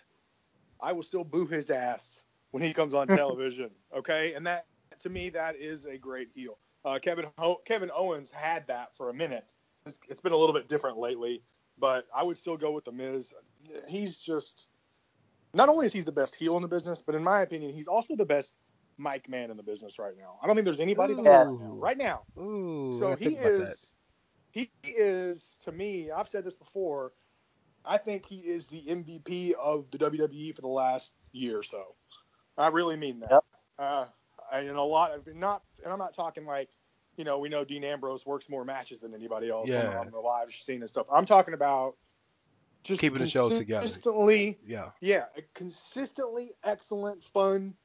[0.79, 3.71] I will still boo his ass when he comes on television.
[3.95, 4.67] Okay, and that
[4.99, 6.59] to me that is a great heel.
[6.85, 9.45] Uh, Kevin Ho- Kevin Owens had that for a minute.
[9.87, 11.41] It's, it's been a little bit different lately,
[11.79, 13.33] but I would still go with the Miz.
[13.87, 14.67] He's just
[15.55, 17.87] not only is he the best heel in the business, but in my opinion, he's
[17.87, 18.53] also the best
[18.97, 20.39] mic man in the business right now.
[20.41, 21.65] I don't think there's anybody better Yes.
[21.67, 22.23] right now.
[22.39, 23.73] Ooh, So gotta he is, about
[24.51, 26.09] he is to me.
[26.11, 27.13] I've said this before.
[27.85, 31.95] I think he is the MVP of the WWE for the last year or so.
[32.57, 33.29] I really mean that.
[33.31, 33.43] Yep.
[33.79, 34.05] Uh,
[34.51, 36.69] and a lot of not, and I'm not talking like,
[37.17, 39.99] you know, we know Dean Ambrose works more matches than anybody else on, Yeah.
[39.99, 41.05] on the live scene and stuff.
[41.11, 41.95] I'm talking about
[42.83, 43.81] just Keeping the shows together.
[43.81, 44.91] consistently, Yeah.
[45.01, 47.75] yeah, consistently excellent, fun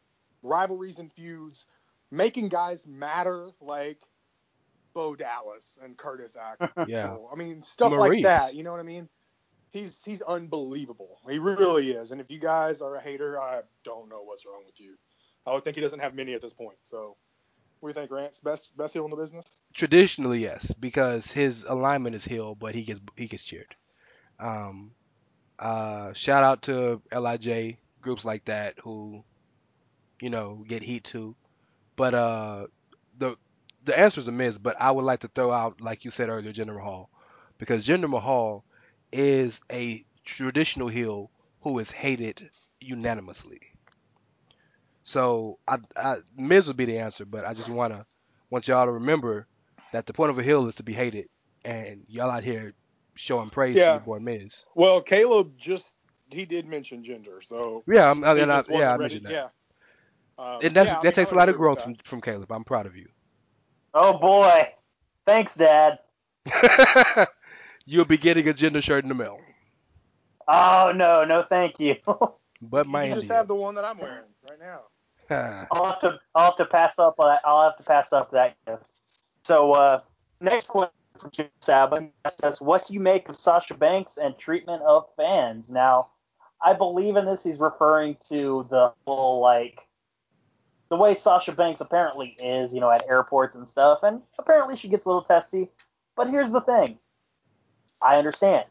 [0.43, 1.66] rivalries and feuds,
[2.10, 3.98] making guys matter like
[4.94, 6.69] Bo Dallas and Curtis Axel.
[6.89, 7.16] Yeah.
[7.32, 7.98] I mean, stuff Marie.
[7.98, 8.55] like that.
[8.55, 9.09] You know what I mean?
[9.70, 11.19] He's he's unbelievable.
[11.28, 12.12] He really is.
[12.12, 14.97] And if you guys are a hater, I don't know what's wrong with you.
[15.47, 16.77] I would think he doesn't have many at this point.
[16.82, 17.16] So,
[17.81, 19.59] what do you think, Grant's best best heel in the business?
[19.73, 23.74] Traditionally, yes, because his alignment is heel, but he gets he gets cheered.
[24.39, 24.93] Um,
[25.59, 29.24] uh, shout out to Lij groups like that who,
[30.23, 31.35] you know, get heat too.
[31.97, 32.66] But uh,
[33.19, 33.36] the
[33.85, 34.57] the answer is a Miz.
[34.57, 37.11] But I would like to throw out, like you said earlier, Jinder Mahal,
[37.59, 38.65] because Jinder Mahal
[39.12, 41.31] is a traditional heel
[41.62, 42.49] who is hated
[42.81, 43.61] unanimously.
[45.03, 48.07] So I, I Miz would be the answer, but I just wanna
[48.49, 49.49] want y'all to remember
[49.93, 51.28] that the point of a heel is to be hated,
[51.65, 52.74] and y'all out here
[53.16, 53.93] showing praise to Yeah.
[53.94, 54.66] your boy Miz.
[54.77, 55.97] Well, Caleb just
[56.31, 59.32] he did mention Jinder, so Yeah, I'm, I, I, yeah, I mentioned that.
[59.32, 59.49] Yeah.
[60.43, 62.06] Um, And that's, yeah, I that mean, takes a lot of growth from, that.
[62.06, 62.51] from Caleb.
[62.51, 63.09] I'm proud of you.
[63.94, 64.73] Oh boy.
[65.24, 66.01] Thanks, Dad.
[67.86, 69.39] You'll be getting a Jinder shirt in the mail.
[70.48, 71.97] Oh no, no, thank you.
[72.64, 74.82] But You my can just have the one that I'm wearing right now.
[75.73, 78.55] I'll have to I'll have to pass up uh, I'll have to pass up that
[78.66, 78.85] gift.
[79.43, 80.01] So uh,
[80.40, 84.82] next question from Jim Sabin says, "What do you make of Sasha Banks and treatment
[84.82, 86.10] of fans?" Now,
[86.64, 89.81] I believe in this he's referring to the whole like
[90.93, 94.89] the way Sasha Banks apparently is, you know, at airports and stuff, and apparently she
[94.89, 95.70] gets a little testy.
[96.16, 96.98] But here's the thing,
[98.02, 98.66] I understand,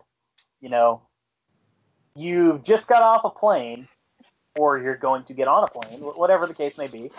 [0.59, 1.01] you know,
[2.15, 3.87] you've just got off a plane
[4.55, 7.09] or you're going to get on a plane, whatever the case may be,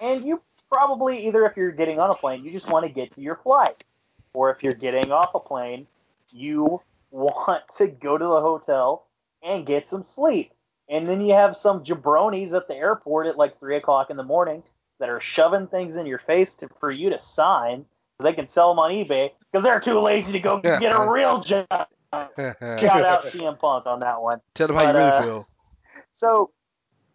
[0.00, 0.40] and you
[0.72, 3.36] probably either if you're getting on a plane, you just want to get to your
[3.36, 3.84] flight,
[4.32, 5.86] or if you're getting off a plane,
[6.30, 6.80] you
[7.10, 9.08] want to go to the hotel
[9.42, 10.52] and get some sleep.
[10.90, 14.22] And then you have some jabronis at the airport at like three o'clock in the
[14.22, 14.62] morning
[15.00, 17.84] that are shoving things in your face to, for you to sign
[18.16, 21.08] so they can sell them on eBay because they're too lazy to go get a
[21.08, 21.66] real job.
[22.12, 24.40] Shout out CM Punk on that one.
[24.54, 25.48] Tell them how you But, really uh, feel.
[26.12, 26.50] So,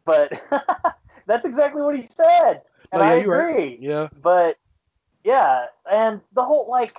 [0.05, 0.31] but
[1.25, 3.49] that's exactly what he said, and No, yeah, I you're right.
[3.49, 3.77] agree.
[3.81, 4.07] Yeah.
[4.21, 4.57] But
[5.25, 6.95] yeah, and the whole like,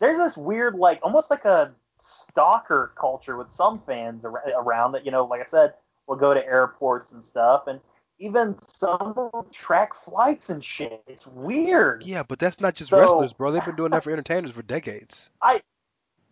[0.00, 5.04] there's this weird like almost like a stalker culture with some fans ar- around that
[5.04, 5.74] you know, like I said,
[6.06, 7.80] will go to airports and stuff, and
[8.18, 11.02] even some track flights and shit.
[11.06, 12.04] It's weird.
[12.06, 13.50] Yeah, but that's not just So- wrestlers, bro.
[13.50, 15.28] They've been doing that for entertainers for decades.
[15.42, 15.60] I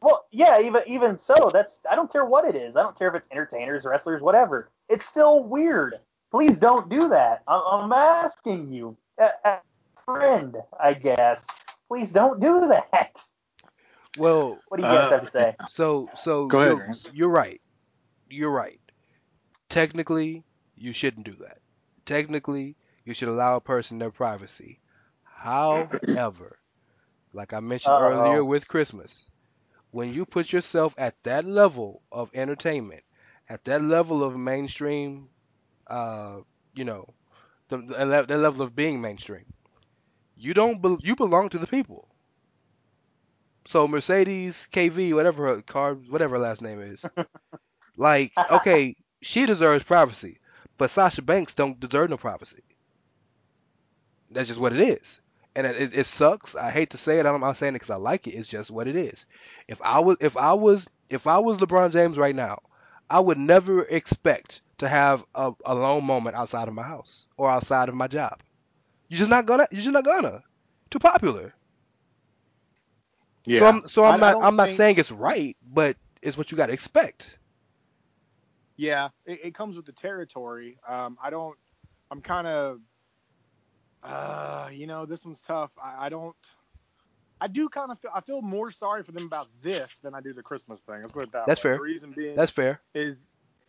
[0.00, 2.76] well, yeah, even even so, that's I don't care what it is.
[2.76, 4.70] I don't care if it's entertainers, wrestlers, whatever.
[4.88, 5.98] It's still weird.
[6.30, 7.42] Please don't do that.
[7.48, 9.58] I'm, I'm asking you, a, a
[10.04, 11.46] friend, I guess.
[11.88, 13.16] Please don't do that.
[14.16, 15.56] Well, What do you guys Uh, have to say?
[15.68, 17.12] so so Go ahead, you're, Grant.
[17.12, 17.60] you're right.
[18.28, 18.80] You're right.
[19.68, 20.44] Technically,
[20.76, 21.60] you shouldn't do that.
[22.04, 24.80] Technically, you should allow a person their privacy.
[25.22, 26.58] However,
[27.32, 28.00] like I mentioned Uh-oh.
[28.00, 29.30] earlier with Christmas,
[29.90, 33.04] when you put yourself at that level of entertainment,
[33.48, 35.28] at that level of mainstream,
[35.86, 36.40] uh,
[36.74, 37.14] you know,
[37.68, 39.46] the, the, the level of being mainstream,
[40.36, 42.13] you don't be, you belong to the people.
[43.66, 47.04] So Mercedes KV, whatever her car, whatever her last name is,
[47.96, 50.38] like okay, she deserves privacy,
[50.76, 52.62] but Sasha Banks don't deserve no privacy.
[54.30, 55.20] That's just what it is,
[55.54, 56.56] and it, it, sucks.
[56.56, 57.26] I hate to say it.
[57.26, 58.32] I'm not saying it because I like it.
[58.32, 59.26] It's just what it is.
[59.68, 62.58] If I was, if I was, if I was LeBron James right now,
[63.08, 67.50] I would never expect to have a, a lone moment outside of my house or
[67.50, 68.40] outside of my job.
[69.08, 69.68] You're just not gonna.
[69.70, 70.42] You're just not gonna.
[70.90, 71.54] Too popular.
[73.46, 73.60] Yeah.
[73.60, 74.32] So I'm, so I- I'm I not.
[74.32, 77.38] don't I'm not think- saying it's right, but it's what you got to expect.
[78.76, 80.78] Yeah, it, it comes with the territory.
[80.88, 81.56] Um, I don't.
[82.10, 82.80] I'm kind of.
[84.02, 85.70] Uh, you know, this one's tough.
[85.82, 86.36] I, I don't.
[87.40, 88.10] I do kind of feel.
[88.14, 91.00] I feel more sorry for them about this than I do the Christmas thing.
[91.02, 91.70] Let's put it that That's way.
[91.70, 91.76] fair.
[91.76, 92.80] The reason being That's fair.
[92.94, 93.16] is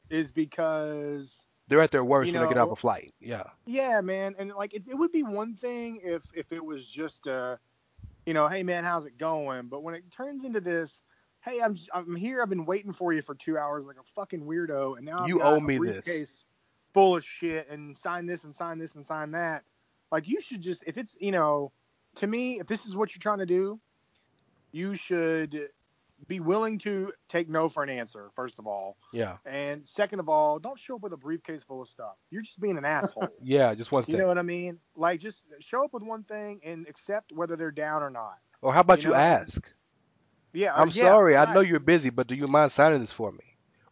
[0.09, 3.11] is because They're at their worst You when they get off a flight.
[3.19, 3.43] Yeah.
[3.65, 7.27] yeah, man, and like it, it would be one thing if if it was just
[7.27, 7.57] uh,
[8.25, 9.67] you know, hey man, how's it going?
[9.67, 11.01] But when it turns into this.
[11.41, 12.41] Hey, I'm I'm here.
[12.41, 15.43] I've been waiting for you for two hours like a fucking weirdo, and now You
[15.43, 16.45] owe a me this.
[16.91, 19.63] full of shit and sign this and sign this and sign that.
[20.11, 21.71] Like you should just if it's you know,
[22.15, 23.79] to me, if this is what you're trying to do,
[24.71, 25.69] you should
[26.27, 28.29] be willing to take no for an answer.
[28.35, 29.37] First of all, Yeah.
[29.45, 32.15] and second of all, don't show up with a briefcase full of stuff.
[32.31, 33.27] You're just being an asshole.
[33.43, 34.15] Yeah, just one thing.
[34.15, 34.79] you know what I mean?
[34.95, 38.37] Like, just show up with one thing and accept whether they're down or not.
[38.61, 39.69] or how about you you, ask?
[40.53, 41.35] Yeah, uh, I'm yeah, sorry.
[41.37, 43.43] I know you're busy, but do you mind signing this for me?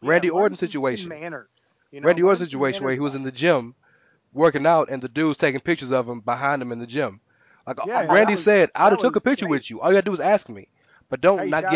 [0.02, 1.10] Yeah, Randy Orton situation.
[1.10, 1.48] Manners.
[1.92, 3.74] You know, Randy Orton situation where he was in the gym
[4.32, 7.20] working out and the dude's taking pictures of him behind him in the gym.
[7.66, 9.50] Like Yeah, Randy was- said, I'd have took a picture hey.
[9.50, 9.80] with you.
[9.80, 10.68] All you gotta do is ask me.
[11.10, 11.64] But don't Hey, not